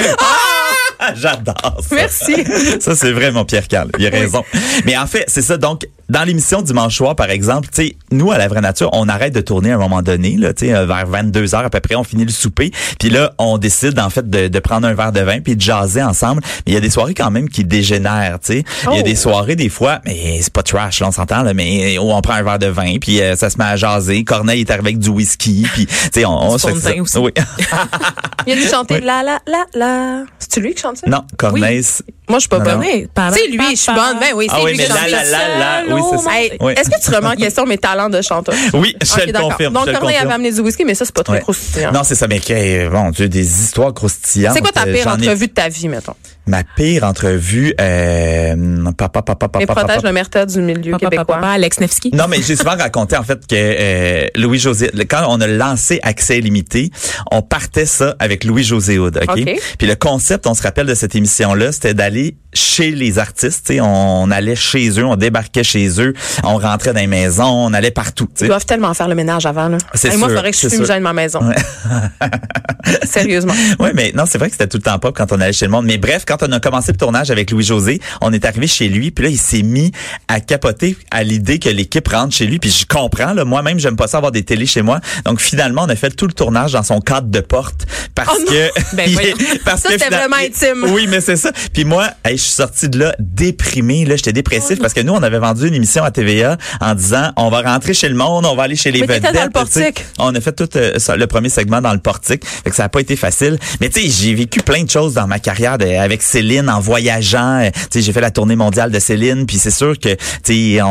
J'adore 1.15 1.81
ça. 1.81 1.95
Merci. 1.95 2.35
Ça, 2.79 2.95
c'est 2.95 3.11
vrai, 3.11 3.31
mon 3.31 3.43
Pierre 3.43 3.67
Carl. 3.67 3.89
Il 3.99 4.07
a 4.07 4.09
raison. 4.09 4.43
Mais 4.85 4.97
en 4.97 5.05
fait, 5.05 5.25
c'est 5.27 5.41
ça. 5.41 5.57
Donc, 5.57 5.85
dans 6.13 6.24
l'émission 6.24 6.62
Dimanche 6.62 6.96
soir, 6.96 7.15
par 7.15 7.29
exemple, 7.29 7.67
tu 7.74 7.88
sais, 7.88 7.96
nous, 8.12 8.32
à 8.32 8.38
la 8.38 8.48
vraie 8.48 8.62
nature, 8.62 8.89
on 8.93 9.10
arrête 9.10 9.34
de 9.34 9.41
tourner 9.41 9.71
à 9.71 9.76
un 9.76 9.80
moment 9.80 10.02
donné, 10.02 10.38
là, 10.38 10.54
tu 10.54 10.67
sais, 10.67 10.73
euh, 10.73 10.86
vers 10.86 11.06
22 11.08 11.56
heures 11.56 11.65
à 11.65 11.69
peu 11.69 11.80
près, 11.80 11.95
on 11.95 12.04
finit 12.04 12.23
le 12.26 12.32
souper. 12.32 12.71
Puis 12.99 13.10
là, 13.10 13.34
on 13.38 13.58
décide, 13.58 13.99
en 13.99 14.10
fait, 14.10 14.30
de, 14.30 14.47
de 14.47 14.60
prendre 14.60 14.88
un 14.88 14.93
verre 14.93 15.12
de 15.12 15.21
vin 15.21 15.39
puis 15.41 15.56
de 15.56 15.62
jaser 15.62 16.02
ensemble. 16.04 16.41
Mais 16.65 16.71
il 16.71 16.73
y 16.76 16.78
a 16.78 16.80
des 16.80 16.89
soirées 16.89 17.13
quand 17.13 17.32
même 17.32 17.49
qui 17.49 17.63
dégénèrent, 17.63 18.39
tu 18.39 18.54
sais. 18.54 18.63
Il 18.91 18.93
y 18.95 18.97
a 18.97 19.02
Oh. 19.02 19.04
des 19.04 19.15
soirées, 19.15 19.56
des 19.56 19.69
fois, 19.69 19.99
mais 20.06 20.39
c'est 20.41 20.54
pas 20.54 20.63
trash, 20.63 20.99
là, 21.02 21.08
on 21.08 21.12
s'entend, 21.12 21.41
là, 21.43 21.54
mais 21.54 21.97
où 21.97 22.12
on 22.12 22.21
prend 22.21 22.34
un 22.34 22.43
verre 22.43 22.60
de 22.60 22.67
vin 22.67 22.97
puis 23.02 23.21
euh, 23.21 23.36
ça 23.36 23.49
se 23.49 23.58
met 23.58 23.65
à 23.65 23.76
jaser. 23.76 24.23
Corneille 24.23 24.62
est 24.62 24.69
arrivé 24.71 24.89
avec 24.89 24.99
du 24.99 25.10
whisky 25.10 25.65
puis, 25.73 25.88
tu 25.88 25.93
sais, 26.13 26.26
on, 26.26 26.32
on 26.52 26.58
se 26.58 26.67
fait 26.67 26.80
ça. 26.80 27.02
aussi. 27.02 27.17
Oui. 27.17 27.32
Il 28.45 28.54
a 28.54 28.56
dû 28.56 28.67
chanter 28.67 28.95
Oui. 28.95 29.02
la 29.04 29.23
la 29.23 29.39
la 29.47 29.65
la. 29.73 30.23
C'est-tu 30.38 30.60
lui 30.62 30.73
qui 30.73 30.82
chante 30.82 30.97
ça? 30.97 31.08
non, 31.10 31.23
Corneille, 31.38 31.82
Moi, 32.30 32.39
je 32.39 32.41
suis 32.41 32.49
pas 32.49 32.60
bonne. 32.60 32.80
Ouais, 32.80 33.08
C'est 33.34 33.47
lui, 33.47 33.60
je 33.71 33.76
suis 33.76 33.93
bonne. 33.93 34.19
Ben 34.19 34.34
oui, 34.36 34.47
c'est 34.49 34.56
Ah 34.58 34.63
oui, 34.63 34.71
lui 34.71 34.78
mais 34.78 34.84
qui 34.86 34.91
chante 34.91 35.10
la, 35.10 35.23
la, 35.23 35.47
la, 35.58 35.84
la, 35.88 35.95
oui, 35.95 36.02
c'est 36.11 36.23
ça. 36.23 36.31
Hey, 36.39 36.57
Oui. 36.61 36.73
Est-ce 36.75 36.89
que 36.89 36.99
tu 37.03 37.15
remets 37.15 37.27
en 37.27 37.35
question 37.35 37.65
mes 37.65 37.77
talents 37.77 38.09
de 38.09 38.21
chanteur? 38.21 38.55
Oui, 38.73 38.95
je 39.03 39.13
Ok, 39.13 39.25
le 39.27 39.33
confirme. 39.39 39.73
Donc, 39.73 39.91
Corneille 39.91 40.17
avait 40.17 40.33
amené 40.33 40.51
du 40.51 40.59
whisky, 40.61 40.83
mais 40.85 40.95
ça, 40.95 41.05
c'est 41.05 41.13
pas 41.15 41.23
très 41.23 41.33
Ouais. 41.33 41.39
croustillant. 41.41 41.91
Non, 41.91 42.01
c'est 42.03 42.15
ça, 42.15 42.27
mais 42.27 42.39
que, 42.39 42.89
bon, 42.89 43.09
Dieu, 43.11 43.27
des 43.29 43.45
histoires 43.61 43.93
croustillantes. 43.93 44.53
C'est 44.55 44.61
quoi 44.61 44.71
ta 44.71 44.85
Euh, 44.87 44.93
pire 44.93 45.07
entrevue 45.07 45.47
de 45.47 45.53
ta 45.53 45.69
vie, 45.69 45.87
mettons? 45.87 46.15
Ma 46.45 46.63
pire 46.75 47.03
entrevue, 47.06 47.73
euh, 47.79 48.91
papa, 48.97 49.21
papa, 49.21 49.36
papa, 49.36 49.60
papa, 49.60 49.73
protège 49.73 49.95
papa. 49.95 50.08
le 50.08 50.13
merta 50.13 50.45
du 50.45 50.60
milieu 50.62 50.91
Papa, 50.91 51.06
québécois. 51.10 51.36
papa, 51.36 51.47
Alex 51.51 51.79
Nevsky. 51.79 52.12
Non, 52.13 52.25
mais 52.27 52.41
j'ai 52.41 52.58
souvent 52.58 52.75
raconté 52.75 53.15
en 53.15 53.23
fait 53.23 53.47
que 53.47 53.56
euh, 53.56 54.27
Louis 54.36 54.60
José, 54.60 54.91
quand 55.10 55.25
on 55.29 55.39
a 55.39 55.47
lancé 55.47 55.99
Accès 56.03 56.39
illimité, 56.39 56.91
on 57.32 57.41
partait 57.41 57.86
ça 57.86 58.15
avec 58.19 58.43
Louis 58.43 58.63
José 58.63 58.99
Hood, 58.99 59.17
ok? 59.21 59.38
Ok. 59.39 59.60
Puis 59.77 59.88
le 59.88 59.95
concept, 59.95 60.45
on 60.47 60.53
se 60.53 60.62
rappelle 60.63 60.86
de 60.88 60.95
cette 60.95 61.15
émission-là, 61.15 61.71
c'était 61.71 61.93
d'aller 61.93 62.36
chez 62.53 62.91
les 62.91 63.17
artistes, 63.19 63.65
tu 63.67 63.75
sais, 63.75 63.82
on 63.82 64.29
allait 64.29 64.56
chez 64.56 64.89
eux, 64.99 65.06
on 65.06 65.15
débarquait 65.15 65.63
chez 65.63 65.99
eux, 65.99 66.13
on 66.43 66.58
rentrait 66.58 66.93
dans 66.93 66.99
les 66.99 67.08
maisons, 67.08 67.45
on 67.45 67.73
allait 67.73 67.89
partout, 67.89 68.27
tu 68.36 68.43
Ils 68.43 68.47
doivent 68.47 68.65
tellement 68.65 68.93
faire 68.93 69.08
le 69.08 69.15
ménage 69.15 69.45
avant, 69.45 69.69
là. 69.69 69.77
C'est 69.95 70.10
Hey, 70.10 70.17
Moi, 70.17 70.27
il 70.29 70.36
faudrait 70.36 70.51
que 70.51 70.58
je 70.58 70.67
fume 70.69 70.84
de 70.84 70.99
ma 70.99 71.13
maison. 71.13 71.39
Sérieusement. 73.03 73.53
Oui, 73.79 73.89
mais 73.95 74.12
non, 74.13 74.25
c'est 74.27 74.38
vrai 74.38 74.49
que 74.49 74.53
c'était 74.53 74.67
tout 74.67 74.77
le 74.77 74.84
temps 74.84 74.99
pop 74.99 75.15
quand 75.15 75.32
on 75.32 75.39
allait 75.39 75.53
chez 75.53 75.65
le 75.65 75.71
monde. 75.71 75.86
Mais 75.86 75.97
bref, 75.97 76.25
quand 76.27 76.33
on 76.41 76.52
a 76.52 76.60
commencé 76.60 76.91
le 76.91 76.98
tournage 76.98 77.30
avec 77.32 77.52
Louis-José, 77.52 78.00
on 78.22 78.32
est 78.34 78.46
arrivé 78.46 78.67
chez 78.67 78.88
lui, 78.89 79.12
puis 79.12 79.26
là, 79.26 79.30
il 79.30 79.38
s'est 79.38 79.62
mis 79.62 79.91
à 80.28 80.39
capoter 80.39 80.96
à 81.12 81.24
l'idée 81.24 81.60
que 81.60 81.69
l'équipe 81.69 82.08
rentre 82.08 82.34
chez 82.36 82.46
lui. 82.48 82.60
Puis 82.60 82.72
je 82.72 82.86
comprends, 82.86 83.34
là, 83.34 83.46
moi-même, 83.46 83.80
j'aime 83.80 83.96
pas 83.96 84.08
ça 84.08 84.17
avoir 84.17 84.32
des 84.32 84.43
télés 84.43 84.65
chez 84.65 84.82
moi. 84.82 85.00
Donc 85.26 85.39
finalement, 85.41 85.84
on 85.84 85.89
a 85.89 85.96
fait 85.96 86.12
tout 86.12 86.28
le 86.28 86.34
tournage 86.34 86.72
dans 86.74 86.84
son 86.84 87.00
cadre 87.00 87.28
de 87.28 87.39
porte 87.39 87.86
parce 88.15 88.38
Oh 88.41 88.50
que... 88.50 88.69
Ben 88.96 89.10
parce 89.65 89.82
Ça, 89.82 89.89
que 89.89 89.93
c'était 90.00 90.15
vraiment 90.15 90.36
intime. 90.38 90.86
Oui, 90.93 91.08
mais 91.10 91.22
c'est 91.22 91.36
ça. 91.36 91.52
Puis 91.74 91.84
moi, 91.86 92.10
hey, 92.26 92.38
je 92.38 92.43
suis 92.43 92.54
sorti 92.54 92.89
de 92.89 93.00
là 93.00 93.15
déprimé. 93.19 94.06
Là, 94.06 94.15
j'étais 94.15 94.34
dépressif 94.34 94.80
parce 94.80 94.93
que 94.93 95.02
nous, 95.02 95.13
on 95.13 95.22
avait 95.24 95.39
vendu 95.39 95.67
une 95.67 95.74
émission 95.74 96.04
à 96.04 96.12
TVA 96.12 96.58
en 96.82 96.96
disant, 96.96 97.32
on 97.38 97.50
va 97.50 97.62
rentrer 97.62 97.93
chez 97.93 98.10
le 98.10 98.15
monde, 98.15 98.46
on 98.46 98.56
va 98.56 98.63
aller 98.63 98.76
chez 98.76 98.91
les 98.91 99.02
Mais 99.02 99.08
vedettes. 99.08 99.34
dans 99.34 99.43
le 99.43 99.50
portique. 99.50 100.06
On 100.19 100.34
a 100.34 100.41
fait 100.41 100.54
tout 100.54 100.69
euh, 100.78 100.98
ça, 101.00 101.15
le 101.15 101.28
premier 101.28 101.50
segment 101.50 101.82
dans 101.82 101.93
le 101.93 102.00
portique. 102.00 102.46
Fait 102.46 102.69
que 102.69 102.76
ça 102.76 102.86
a 102.86 102.89
pas 102.89 103.02
été 103.02 103.15
facile. 103.15 103.58
Mais 103.82 103.89
tu 103.89 104.02
sais, 104.02 104.08
j'ai 104.10 104.34
vécu 104.34 104.62
plein 104.62 104.84
de 104.84 104.89
choses 104.89 105.13
dans 105.13 105.28
ma 105.28 105.39
carrière 105.39 105.78
de- 105.78 105.86
avec 105.86 106.22
Céline 106.23 106.69
en 106.69 106.79
voyageant. 106.79 107.59
Euh, 107.62 107.69
Tu 107.73 107.99
sais, 107.99 108.01
j'ai 108.01 108.13
fait 108.13 108.21
la 108.21 108.31
tournée 108.31 108.55
mondiale 108.55 108.91
de 108.91 108.99
Céline. 108.99 109.45
Puis 109.45 109.57
c'est 109.57 109.71
sûr 109.71 109.97
que 109.99 110.09
tu 110.43 110.75
sais, 110.75 110.81
on, 110.81 110.88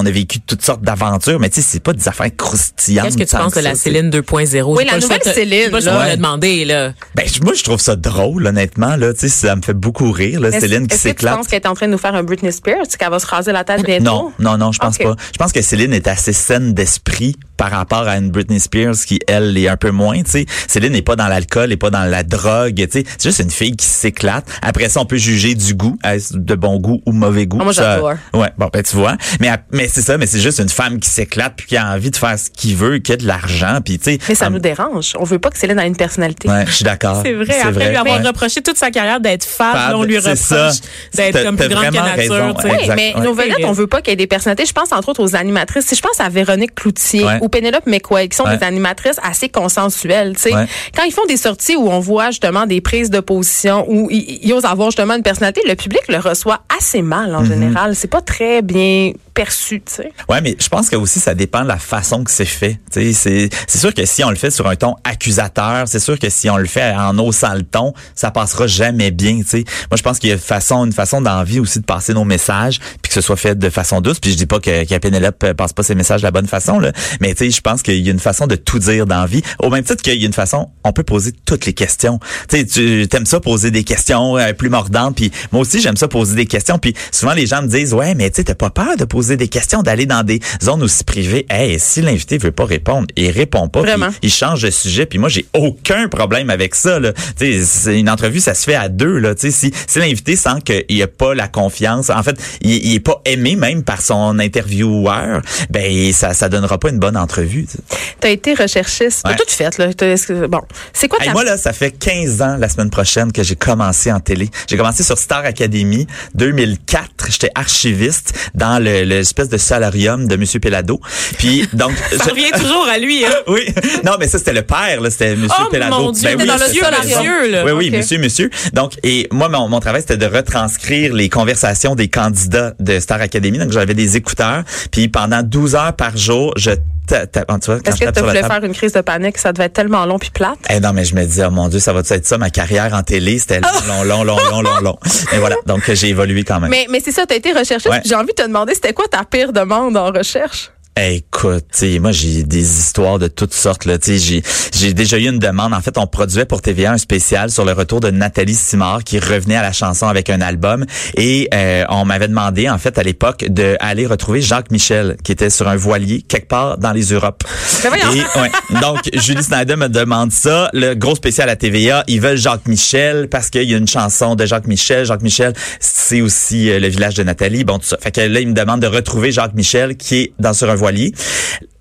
on 0.00 0.06
a 0.06 0.10
vécu 0.10 0.40
toutes 0.40 0.62
sortes 0.64 0.82
d'aventures. 0.82 1.38
Mais 1.40 1.48
tu 1.50 1.56
sais, 1.60 1.66
c'est 1.68 1.80
pas 1.82 1.92
des 1.92 2.08
affaires 2.08 2.30
croustillantes. 2.36 3.06
Qu'est-ce 3.06 3.16
que 3.18 3.24
tu 3.24 3.36
penses 3.36 3.54
de 3.54 3.60
la 3.60 3.74
Céline 3.74 4.10
2.0? 4.10 4.62
Oui, 4.76 4.84
la 4.90 4.98
nouvelle 4.98 5.22
Céline, 5.22 5.70
pas 5.70 5.80
là. 5.80 6.10
le 6.10 6.16
demander, 6.16 6.64
là. 6.64 6.92
Ben 7.14 7.26
je- 7.26 7.40
moi, 7.42 7.52
je 7.54 7.62
trouve 7.64 7.80
ça 7.80 7.96
drôle, 7.96 8.46
honnêtement. 8.46 8.96
Là, 8.96 9.12
tu 9.12 9.20
sais, 9.20 9.28
ça 9.28 9.56
me 9.56 9.62
fait 9.62 9.74
beaucoup 9.74 10.10
rire. 10.12 10.40
Là, 10.40 10.50
Céline 10.52 10.86
qui 10.86 10.94
Est-ce 10.94 11.02
que 11.04 11.08
tu 11.08 11.14
s'éclate. 11.16 11.36
penses 11.36 11.46
qu'elle 11.48 11.62
est 11.62 11.66
en 11.68 11.74
train 11.74 11.86
de 11.86 11.92
nous 11.92 11.98
faire 11.98 12.14
un 12.14 12.22
Britney 12.22 12.52
Spears, 12.52 12.86
qu'elle 12.98 13.10
va 13.10 13.18
se 13.18 13.26
raser 13.26 13.52
la 13.52 13.64
tête 13.64 13.84
bientôt? 13.84 14.04
Non, 14.04 14.32
non, 14.38 14.58
non, 14.58 14.72
je 14.72 14.78
pense 14.78 14.98
pas. 14.98 15.14
Je 15.32 15.38
pense 15.38 15.52
que 15.52 15.62
Céline 15.62 15.92
est 15.92 16.06
assez 16.08 16.32
saine 16.32 16.72
d'esprit 16.74 17.36
par 17.58 17.70
rapport 17.72 18.08
à 18.08 18.16
une 18.16 18.30
Britney 18.30 18.60
Spears 18.60 18.94
qui, 19.06 19.18
elle, 19.26 19.58
est 19.58 19.68
un 19.68 19.76
peu 19.76 19.90
moins, 19.90 20.22
tu 20.22 20.30
sais. 20.30 20.46
Céline 20.68 20.92
n'est 20.92 21.02
pas 21.02 21.16
dans 21.16 21.26
l'alcool, 21.26 21.68
n'est 21.68 21.76
pas 21.76 21.90
dans 21.90 22.04
la 22.04 22.22
drogue, 22.22 22.76
tu 22.76 22.88
sais. 22.90 23.04
C'est 23.18 23.24
juste 23.28 23.40
une 23.40 23.50
fille 23.50 23.76
qui 23.76 23.84
s'éclate. 23.84 24.46
Après 24.62 24.88
ça, 24.88 25.00
on 25.00 25.04
peut 25.04 25.16
juger 25.16 25.54
du 25.54 25.74
goût, 25.74 25.98
est-ce 26.04 26.36
de 26.36 26.54
bon 26.54 26.78
goût 26.78 27.02
ou 27.04 27.12
mauvais 27.12 27.46
goût. 27.46 27.58
Ah, 27.60 27.64
moi, 27.64 27.72
j'adore. 27.72 28.14
Ouais, 28.32 28.50
bon, 28.56 28.70
ben 28.72 28.82
tu 28.82 28.96
vois. 28.96 29.16
Mais, 29.40 29.50
mais 29.72 29.88
c'est 29.88 30.02
ça, 30.02 30.16
mais 30.16 30.26
c'est 30.26 30.40
juste 30.40 30.60
une 30.60 30.68
femme 30.68 31.00
qui 31.00 31.10
s'éclate 31.10 31.54
puis 31.56 31.66
qui 31.66 31.76
a 31.76 31.92
envie 31.92 32.10
de 32.10 32.16
faire 32.16 32.38
ce 32.38 32.48
qu'il 32.48 32.76
veut, 32.76 32.98
qui 32.98 33.12
a 33.12 33.16
de 33.16 33.26
l'argent, 33.26 33.80
puis 33.84 33.98
tu 33.98 34.04
sais. 34.12 34.18
Mais 34.28 34.34
ça 34.36 34.46
en- 34.46 34.50
nous 34.50 34.60
dérange. 34.60 35.12
On 35.18 35.24
veut 35.24 35.40
pas 35.40 35.50
que 35.50 35.58
Céline 35.58 35.80
ait 35.80 35.86
une 35.88 35.96
personnalité. 35.96 36.48
Ouais, 36.48 36.64
je 36.66 36.72
suis 36.72 36.84
d'accord. 36.84 37.22
C'est 37.24 37.34
vrai. 37.34 37.60
Après 37.60 37.90
lui 37.90 37.96
avoir 37.96 38.20
ouais. 38.20 38.26
reproché 38.26 38.62
toute 38.62 38.76
sa 38.76 38.90
carrière 38.92 39.20
d'être 39.20 39.46
là, 39.58 39.96
on 39.96 40.04
lui 40.04 40.14
c'est 40.20 40.30
reproche 40.30 40.38
ça. 40.38 40.70
d'être 41.14 41.42
comme 41.42 41.56
plus 41.56 41.68
grande 41.68 41.86
que 41.86 41.94
nature. 41.94 42.34
raison, 42.34 42.54
ouais. 42.64 42.88
Mais 42.94 43.14
ouais. 43.16 43.22
nos 43.22 43.34
vedettes, 43.34 43.64
on 43.64 43.72
veut 43.72 43.86
pas 43.86 44.00
qu'il 44.00 44.10
y 44.10 44.14
ait 44.14 44.16
des 44.16 44.26
personnalités. 44.26 44.66
Je 44.66 44.72
pense 44.72 44.92
entre 44.92 45.08
autres 45.08 45.22
aux 45.22 45.34
animatrices. 45.34 45.86
Si 45.86 45.96
je 45.96 46.02
pense 46.02 46.20
à 46.20 46.28
Véronique 46.28 46.74
Cloutier 46.74 47.24
Ouais. 47.24 47.38
Ou 47.48 47.50
Pénélope 47.50 47.86
McQuaid, 47.86 48.28
qui 48.30 48.36
sont 48.36 48.44
Ouais. 48.44 48.58
des 48.58 48.64
animatrices 48.64 49.16
assez 49.22 49.48
consensuelles. 49.48 50.34
tu 50.36 50.42
sais. 50.42 50.54
Ouais. 50.54 50.66
Quand 50.94 51.04
ils 51.04 51.12
font 51.12 51.24
des 51.26 51.36
sorties 51.38 51.76
où 51.76 51.88
on 51.90 51.98
voit 52.00 52.26
justement 52.30 52.66
des 52.66 52.80
prises 52.80 53.10
de 53.10 53.20
position, 53.20 53.84
où 53.88 54.08
ils, 54.10 54.38
ils 54.42 54.52
osent 54.52 54.64
avoir 54.64 54.88
justement 54.90 55.14
une 55.14 55.22
personnalité, 55.22 55.62
le 55.66 55.74
public 55.74 56.02
le 56.08 56.18
reçoit 56.18 56.60
assez 56.78 57.02
mal 57.02 57.34
en 57.34 57.44
général. 57.44 57.94
C'est 57.96 58.08
pas 58.08 58.20
très 58.20 58.62
bien 58.62 59.12
perçu. 59.34 59.80
tu 59.80 59.94
sais. 59.94 60.12
Ouais, 60.28 60.40
mais 60.40 60.56
je 60.58 60.68
pense 60.68 60.90
que 60.90 60.96
aussi 60.96 61.20
ça 61.20 61.34
dépend 61.34 61.62
de 61.62 61.68
la 61.68 61.78
façon 61.78 62.24
que 62.24 62.30
c'est 62.30 62.44
fait. 62.44 62.78
Tu 62.92 63.12
sais, 63.14 63.48
c'est 63.66 63.78
sûr 63.78 63.94
que 63.94 64.04
si 64.04 64.22
on 64.24 64.30
le 64.30 64.36
fait 64.36 64.50
sur 64.50 64.66
un 64.66 64.76
ton 64.76 64.96
accusateur, 65.04 65.86
c'est 65.86 66.00
sûr 66.00 66.18
que 66.18 66.28
si 66.28 66.50
on 66.50 66.56
le 66.56 66.66
fait 66.66 66.92
en 66.94 67.16
haussant 67.18 67.54
le 67.54 67.62
ton, 67.62 67.92
ça 68.14 68.30
passera 68.30 68.66
jamais 68.66 69.10
bien. 69.10 69.38
Tu 69.38 69.44
sais, 69.46 69.64
moi 69.90 69.96
je 69.96 70.02
pense 70.02 70.18
qu'il 70.18 70.28
y 70.30 70.32
a 70.32 70.36
une 70.36 70.40
façon 70.40 70.84
une 70.84 70.92
façon 70.92 71.20
d'envie 71.20 71.60
aussi 71.60 71.80
de 71.80 71.84
passer 71.84 72.14
nos 72.14 72.24
messages, 72.24 72.78
puis 73.02 73.08
que 73.08 73.14
ce 73.14 73.20
soit 73.20 73.36
fait 73.36 73.56
de 73.58 73.70
façon 73.70 74.00
douce. 74.00 74.18
Puis 74.20 74.32
je 74.32 74.36
dis 74.36 74.46
pas 74.46 74.58
que, 74.60 74.84
que 74.84 74.98
Pénélope 74.98 75.52
passe 75.52 75.72
pas 75.72 75.82
ses 75.82 75.94
messages 75.94 76.20
de 76.22 76.26
la 76.26 76.30
bonne 76.30 76.46
façon 76.48 76.78
là, 76.78 76.92
mais 77.20 77.34
tu 77.38 77.44
sais, 77.44 77.50
je 77.50 77.60
pense 77.60 77.82
qu'il 77.82 78.04
y 78.04 78.08
a 78.08 78.12
une 78.12 78.18
façon 78.18 78.46
de 78.48 78.56
tout 78.56 78.80
dire 78.80 79.06
d'envie. 79.06 79.42
Au 79.60 79.70
même 79.70 79.84
titre 79.84 80.02
qu'il 80.02 80.18
y 80.20 80.24
a 80.24 80.26
une 80.26 80.32
façon, 80.32 80.70
on 80.82 80.92
peut 80.92 81.04
poser 81.04 81.32
toutes 81.46 81.66
les 81.66 81.72
questions. 81.72 82.18
Tu 82.48 82.58
sais, 82.58 82.66
tu 82.66 83.16
aimes 83.16 83.26
ça 83.26 83.38
poser 83.38 83.70
des 83.70 83.84
questions 83.84 84.36
euh, 84.36 84.52
plus 84.52 84.70
mordantes, 84.70 85.14
puis 85.14 85.30
moi 85.52 85.62
aussi 85.62 85.80
j'aime 85.80 85.96
ça 85.96 86.08
poser 86.08 86.34
des 86.34 86.46
questions. 86.46 86.78
Puis 86.78 86.94
souvent 87.12 87.34
les 87.34 87.46
gens 87.46 87.62
me 87.62 87.68
disent 87.68 87.94
ouais, 87.94 88.16
mais 88.16 88.30
tu 88.30 88.36
sais, 88.36 88.44
t'as 88.44 88.56
pas 88.56 88.70
peur 88.70 88.96
de 88.96 89.04
poser 89.04 89.36
des 89.36 89.46
questions, 89.46 89.82
d'aller 89.82 90.06
dans 90.06 90.24
des 90.24 90.40
zones 90.62 90.82
aussi 90.82 91.04
privées? 91.04 91.46
Hey, 91.48 91.78
si 91.78 92.02
l'invité 92.02 92.38
veut 92.38 92.50
pas 92.50 92.64
répondre, 92.64 93.06
il 93.16 93.30
répond 93.30 93.68
pas. 93.68 93.82
Vraiment. 93.82 94.08
il 94.22 94.32
change 94.32 94.62
de 94.62 94.70
sujet. 94.70 95.06
Puis 95.06 95.20
moi 95.20 95.28
j'ai 95.28 95.46
aucun 95.54 96.08
problème 96.08 96.50
avec 96.50 96.74
ça. 96.74 96.98
Là. 96.98 97.12
Tu 97.12 97.22
sais, 97.38 97.64
c'est 97.64 98.00
une 98.00 98.10
entrevue, 98.10 98.40
ça 98.40 98.54
se 98.54 98.64
fait 98.64 98.74
à 98.74 98.88
deux. 98.88 99.18
Là. 99.18 99.36
Tu 99.36 99.42
sais, 99.42 99.50
si 99.52 99.72
si 99.86 100.00
l'invité 100.00 100.34
sent 100.34 100.60
qu'il 100.64 101.00
a 101.02 101.06
pas 101.06 101.34
la 101.34 101.46
confiance, 101.46 102.10
en 102.10 102.22
fait, 102.24 102.36
il, 102.62 102.84
il 102.84 102.94
est 102.94 103.00
pas 103.00 103.20
aimé 103.24 103.54
même 103.54 103.84
par 103.84 104.00
son 104.00 104.38
intervieweur, 104.40 105.42
ben 105.70 106.12
ça 106.12 106.34
ça 106.34 106.48
donnera 106.48 106.78
pas 106.78 106.90
une 106.90 106.98
bonne 106.98 107.16
entrevue. 107.16 107.27
Tu 107.28 107.66
sais. 107.68 107.78
T'as 108.20 108.30
été 108.30 108.54
recherchiste. 108.54 109.20
T'as 109.22 109.30
Ouais. 109.30 109.36
tout 109.36 109.44
fait, 109.48 109.78
là. 109.78 109.92
T'as- 109.94 110.46
Bon. 110.48 110.60
C'est 110.92 111.08
quoi 111.08 111.18
Hey, 111.20 111.26
ta 111.28 111.32
moi, 111.32 111.44
là, 111.44 111.56
ça 111.56 111.72
fait 111.72 111.90
15 111.92 112.42
ans 112.42 112.56
la 112.58 112.68
semaine 112.68 112.90
prochaine 112.90 113.30
que 113.32 113.42
j'ai 113.42 113.54
commencé 113.56 114.10
en 114.12 114.20
télé. 114.20 114.50
J'ai 114.68 114.76
commencé 114.76 115.02
sur 115.02 115.16
Star 115.18 115.44
Academy 115.44 116.06
2004. 116.34 117.26
J'étais 117.30 117.50
archiviste 117.54 118.32
dans 118.54 118.82
le 118.82 119.02
l'espèce 119.04 119.48
de 119.48 119.58
solarium 119.58 120.26
de 120.26 120.36
Monsieur 120.36 120.60
Pelado. 120.60 121.00
Puis, 121.38 121.68
donc... 121.72 121.92
Ça 122.16 122.24
je- 122.24 122.30
revient 122.30 122.50
toujours 122.58 122.86
à 122.90 122.98
lui. 122.98 123.24
Hein. 123.24 123.30
oui. 123.48 123.66
Non, 124.04 124.12
mais 124.18 124.26
ça, 124.28 124.38
c'était 124.38 124.52
le 124.52 124.62
père, 124.62 125.00
là. 125.00 125.10
C'était 125.10 125.36
Monsieur 125.36 125.64
Oh, 125.66 125.70
Pelado. 125.70 125.96
mon 125.96 126.12
Dieu, 126.12 126.28
Ben 126.30 126.38
oui, 126.40 126.46
dans 126.46 126.54
le 126.56 126.60
monsieur, 126.60 127.50
là. 127.50 127.64
Oui, 127.64 127.72
oui, 127.72 127.90
monsieur, 127.90 128.18
monsieur. 128.18 128.50
Donc, 128.72 128.92
et 129.02 129.28
moi, 129.32 129.48
mon, 129.48 129.68
mon 129.68 129.80
travail, 129.80 130.00
c'était 130.02 130.16
de 130.16 130.26
retranscrire 130.26 131.14
les 131.14 131.28
conversations 131.28 131.94
des 131.94 132.08
candidats 132.08 132.74
de 132.80 132.98
Star 133.00 133.20
Academy. 133.20 133.58
Donc, 133.58 133.72
j'avais 133.72 133.94
des 133.94 134.16
écouteurs. 134.16 134.64
Puis, 134.90 135.08
pendant 135.08 135.42
12 135.42 135.74
heures 135.74 135.94
par 135.94 136.16
jour, 136.16 136.52
je... 136.56 136.70
tu 137.08 137.14
Est-ce 137.14 138.00
que 138.00 138.10
tu 138.10 138.20
voulais 138.20 138.40
table- 138.42 138.52
faire 138.52 138.64
une 138.64 138.72
crise 138.74 138.92
de 138.92 139.00
panique? 139.00 139.38
Ça 139.38 139.52
devait 139.52 139.64
être 139.66 139.72
tellement 139.72 140.04
long 140.06 140.18
puis 140.18 140.30
plate. 140.30 140.58
eh 140.70 140.80
non, 140.80 140.92
mais 140.92 141.04
je 141.04 141.14
me 141.14 141.24
dis, 141.24 141.40
oh 141.46 141.50
mon 141.50 141.68
Dieu, 141.68 141.80
ça 141.80 141.92
va 141.92 142.00
être 142.00 142.26
ça, 142.26 142.38
ma 142.38 142.50
carrière 142.50 142.92
en 142.94 143.02
télé? 143.02 143.38
C'était 143.38 143.60
long, 143.60 144.04
long, 144.04 144.24
long, 144.24 144.24
long, 144.24 144.36
long, 144.50 144.62
long, 144.62 144.80
long. 144.80 144.98
Et 145.32 145.38
voilà. 145.38 145.56
Donc, 145.66 145.90
j'ai 145.92 146.08
évolué 146.08 146.44
quand 146.44 146.60
même. 146.60 146.70
Mais, 146.70 146.86
mais 146.90 147.00
c'est 147.00 147.12
ça, 147.12 147.24
t'as 147.26 147.36
été 147.36 147.50
recherchiste. 147.52 147.88
Ouais. 147.88 148.02
J'ai 148.04 148.14
envie 148.14 148.28
de 148.28 148.32
te 148.32 148.46
demander, 148.46 148.74
c'était 148.74 148.92
quoi 148.92 149.06
ta 149.08 149.24
pire 149.24 149.52
demande 149.52 149.96
en 149.96 150.06
recherche? 150.12 150.70
Écoute, 151.00 151.84
moi 152.00 152.10
j'ai 152.10 152.42
des 152.42 152.80
histoires 152.80 153.20
de 153.20 153.28
toutes 153.28 153.54
sortes 153.54 153.84
là. 153.84 153.98
J'ai 154.04 154.42
j'ai 154.74 154.94
déjà 154.94 155.16
eu 155.16 155.28
une 155.28 155.38
demande. 155.38 155.72
En 155.72 155.80
fait, 155.80 155.96
on 155.96 156.08
produisait 156.08 156.44
pour 156.44 156.60
TVA 156.60 156.92
un 156.92 156.98
spécial 156.98 157.50
sur 157.50 157.64
le 157.64 157.72
retour 157.72 158.00
de 158.00 158.10
Nathalie 158.10 158.54
Simard 158.54 159.04
qui 159.04 159.20
revenait 159.20 159.54
à 159.54 159.62
la 159.62 159.72
chanson 159.72 160.08
avec 160.08 160.28
un 160.28 160.40
album 160.40 160.84
et 161.14 161.48
euh, 161.54 161.84
on 161.88 162.04
m'avait 162.04 162.26
demandé 162.26 162.68
en 162.68 162.78
fait 162.78 162.98
à 162.98 163.04
l'époque 163.04 163.44
de 163.48 163.76
aller 163.78 164.06
retrouver 164.06 164.40
Jacques 164.40 164.72
Michel 164.72 165.16
qui 165.22 165.30
était 165.30 165.50
sur 165.50 165.68
un 165.68 165.76
voilier 165.76 166.22
quelque 166.22 166.48
part 166.48 166.78
dans 166.78 166.92
les 166.92 167.12
Europes. 167.12 167.44
Ben. 167.84 167.92
Et, 167.94 168.40
ouais. 168.40 168.50
Donc 168.80 168.98
Julie 169.14 169.44
Snyder 169.44 169.76
me 169.76 169.88
demande 169.88 170.32
ça. 170.32 170.68
Le 170.72 170.94
gros 170.94 171.14
spécial 171.14 171.48
à 171.48 171.54
TVA, 171.54 172.02
ils 172.08 172.20
veulent 172.20 172.38
Jacques 172.38 172.66
Michel 172.66 173.28
parce 173.28 173.50
qu'il 173.50 173.70
y 173.70 173.74
a 173.74 173.76
une 173.76 173.86
chanson 173.86 174.34
de 174.34 174.44
Jacques 174.46 174.66
Michel. 174.66 175.04
Jacques 175.04 175.22
Michel, 175.22 175.52
c'est 175.78 176.22
aussi 176.22 176.70
euh, 176.70 176.80
le 176.80 176.88
village 176.88 177.14
de 177.14 177.22
Nathalie. 177.22 177.62
Bon, 177.62 177.78
tout 177.78 177.86
ça. 177.86 177.98
Fait 178.00 178.10
que 178.10 178.20
là, 178.20 178.40
ils 178.40 178.48
me 178.48 178.54
demandent 178.54 178.82
de 178.82 178.88
retrouver 178.88 179.30
Jacques 179.30 179.54
Michel 179.54 179.96
qui 179.96 180.16
est 180.16 180.32
dans 180.40 180.52
sur 180.52 180.68
un 180.68 180.74
voilier. 180.74 180.87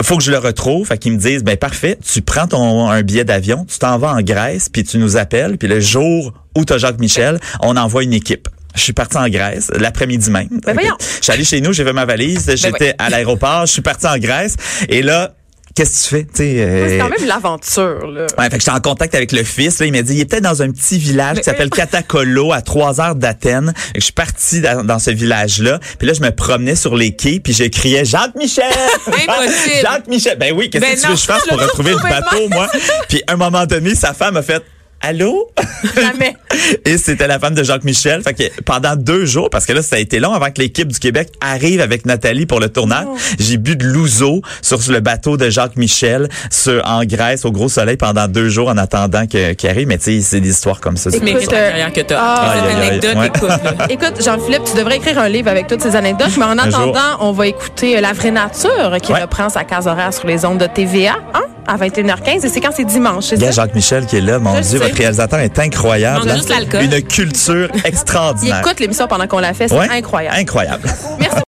Faut 0.01 0.17
que 0.17 0.23
je 0.23 0.31
le 0.31 0.37
retrouve. 0.37 0.87
Fait 0.87 0.97
qu'ils 0.97 1.13
me 1.13 1.17
disent, 1.17 1.43
ben 1.43 1.57
parfait, 1.57 1.97
tu 2.05 2.21
prends 2.21 2.47
ton 2.47 2.89
un 2.89 3.01
billet 3.01 3.23
d'avion, 3.23 3.65
tu 3.65 3.79
t'en 3.79 3.97
vas 3.97 4.13
en 4.13 4.21
Grèce, 4.21 4.69
puis 4.69 4.83
tu 4.83 4.97
nous 4.97 5.17
appelles, 5.17 5.57
puis 5.57 5.67
le 5.67 5.79
jour 5.79 6.33
où 6.55 6.65
t'as 6.65 6.77
Jacques 6.77 6.99
Michel, 6.99 7.39
on 7.61 7.75
envoie 7.77 8.03
une 8.03 8.13
équipe. 8.13 8.47
Je 8.75 8.81
suis 8.81 8.93
parti 8.93 9.17
en 9.17 9.27
Grèce 9.27 9.71
l'après-midi 9.75 10.29
même. 10.29 10.49
Ben 10.65 10.73
voyons. 10.73 10.95
Je 10.99 11.23
suis 11.23 11.31
allé 11.31 11.43
chez 11.43 11.61
nous, 11.61 11.73
j'ai 11.73 11.83
fait 11.83 11.93
ma 11.93 12.05
valise, 12.05 12.53
j'étais 12.55 12.93
à 12.99 13.09
l'aéroport, 13.09 13.65
je 13.65 13.71
suis 13.71 13.81
parti 13.81 14.05
en 14.05 14.17
Grèce 14.17 14.55
et 14.87 15.01
là, 15.01 15.33
qu'est-ce 15.77 16.09
que 16.09 16.15
tu 16.17 16.25
fais? 16.33 16.43
Euh, 16.43 16.87
C'est 16.89 16.97
quand 16.97 17.09
même 17.09 17.27
l'aventure, 17.27 18.07
là. 18.07 18.25
Ouais, 18.37 18.45
fait 18.45 18.57
que 18.57 18.59
j'étais 18.59 18.71
en 18.71 18.79
contact 18.79 19.13
avec 19.13 19.31
le 19.31 19.43
fils. 19.43 19.79
Là, 19.79 19.85
il 19.85 19.91
m'a 19.91 20.01
dit, 20.01 20.15
il 20.15 20.21
est 20.21 20.25
peut-être 20.25 20.43
dans 20.43 20.61
un 20.63 20.71
petit 20.71 20.97
village 20.97 21.37
qui 21.37 21.43
s'appelle 21.43 21.69
Katakolo, 21.69 22.51
à 22.53 22.61
trois 22.61 22.99
heures 22.99 23.15
d'Athènes. 23.15 23.73
Je 23.95 24.01
suis 24.01 24.11
parti 24.13 24.61
dans, 24.61 24.83
dans 24.83 24.99
ce 24.99 25.11
village-là. 25.11 25.79
Puis 25.99 26.07
là, 26.07 26.13
je 26.13 26.21
me 26.21 26.31
promenais 26.31 26.75
sur 26.75 26.95
les 26.95 27.15
quais, 27.15 27.39
puis 27.39 27.53
je 27.53 27.65
criais 27.65 28.05
Jacques 28.05 28.35
Michel. 28.35 28.65
Impossible. 29.07 29.75
Jacques 29.81 30.07
Michel. 30.07 30.37
Ben 30.39 30.53
oui, 30.55 30.69
qu'est-ce 30.69 30.81
Ben 30.83 30.95
que 30.95 30.99
tu 31.01 31.07
veux? 31.07 31.13
que 31.13 31.19
je 31.19 31.25
fasse 31.25 31.43
pour 31.47 31.59
retrouver 31.59 31.91
le 31.91 32.01
bateau, 32.01 32.49
moi 32.49 32.67
Puis 33.09 33.21
à 33.27 33.33
un 33.33 33.37
moment 33.37 33.65
donné, 33.65 33.93
sa 33.95 34.13
femme 34.13 34.37
a 34.37 34.41
fait. 34.41 34.63
Allô? 35.01 35.49
Jamais. 35.95 36.35
Et 36.85 36.97
c'était 36.97 37.27
la 37.27 37.39
femme 37.39 37.53
de 37.53 37.63
Jacques 37.63 37.83
Michel. 37.83 38.23
Fait 38.23 38.33
que 38.33 38.61
pendant 38.63 38.95
deux 38.95 39.25
jours, 39.25 39.49
parce 39.49 39.65
que 39.65 39.73
là, 39.73 39.81
ça 39.81 39.95
a 39.95 39.99
été 39.99 40.19
long 40.19 40.33
avant 40.33 40.47
que 40.47 40.59
l'équipe 40.59 40.87
du 40.87 40.99
Québec 40.99 41.29
arrive 41.39 41.81
avec 41.81 42.05
Nathalie 42.05 42.45
pour 42.45 42.59
le 42.59 42.69
tournage. 42.69 43.05
J'ai 43.39 43.57
bu 43.57 43.75
de 43.75 43.85
l'ouzo 43.85 44.41
sur 44.61 44.79
le 44.89 44.99
bateau 44.99 45.37
de 45.37 45.49
Jacques 45.49 45.75
Michel 45.77 46.27
sur, 46.49 46.81
en 46.85 47.03
Grèce 47.05 47.45
au 47.45 47.51
gros 47.51 47.69
soleil 47.69 47.95
pendant 47.97 48.27
deux 48.27 48.49
jours 48.49 48.69
en 48.69 48.77
attendant 48.77 49.27
que- 49.27 49.53
qu'il 49.53 49.69
arrive. 49.69 49.87
Mais 49.87 49.97
tu 49.97 50.05
sais, 50.05 50.21
c'est 50.21 50.39
des 50.41 50.49
histoires 50.49 50.79
comme 50.81 50.97
ça. 50.97 51.09
Écoute, 51.11 51.53
euh, 51.53 51.89
que 51.91 52.01
t'as. 52.01 52.19
ah, 52.19 52.51
anecdote, 52.81 53.15
ouais. 53.15 53.27
écoute. 53.27 53.49
Écoute, 53.89 54.23
Jean-Philippe, 54.23 54.63
tu 54.65 54.75
devrais 54.77 54.97
écrire 54.97 55.19
un 55.19 55.29
livre 55.29 55.49
avec 55.49 55.67
toutes 55.67 55.81
ces 55.81 55.95
anecdotes, 55.95 56.35
mais 56.37 56.45
en 56.45 56.57
attendant, 56.57 57.17
on 57.21 57.31
va 57.31 57.47
écouter 57.47 57.97
euh, 57.97 58.01
La 58.01 58.13
vraie 58.13 58.31
nature 58.31 58.97
qui 59.01 59.13
Ouais. 59.13 59.21
reprend 59.21 59.47
sa 59.49 59.63
case 59.63 59.87
horaire 59.87 60.13
sur 60.13 60.27
les 60.27 60.43
ondes 60.43 60.57
de 60.57 60.65
TVA, 60.67 61.15
hein, 61.33 61.41
à 61.67 61.77
21h15. 61.77 62.45
Et 62.45 62.49
c'est 62.49 62.61
quand 62.61 62.71
c'est 62.75 62.85
dimanche, 62.85 63.25
Il 63.31 63.41
y 63.41 63.45
a? 63.47 63.51
Jacques 63.51 63.75
Michel 63.75 64.05
qui 64.05 64.17
est 64.17 64.21
là. 64.21 64.39
Mon 64.39 64.55
Je 64.57 64.61
Dieu, 64.61 64.79
sais. 64.79 64.83
votre 64.85 64.95
réalisateur 64.95 65.39
est 65.39 65.59
incroyable. 65.59 66.21
Il 66.23 66.27
manque 66.29 66.37
juste 66.37 66.49
l'alcool. 66.49 66.83
Une 66.83 67.01
culture 67.03 67.69
Il 67.75 67.81
extraordinaire. 67.85 68.59
écoute 68.59 68.79
l'émission 68.79 69.07
pendant 69.07 69.27
qu'on 69.27 69.39
la 69.39 69.53
fait, 69.53 69.67
c'est 69.67 69.75
Ouais. 69.77 69.87
incroyable. 69.89 70.35
Incroyable. 70.37 70.83
Merci. 71.19 71.35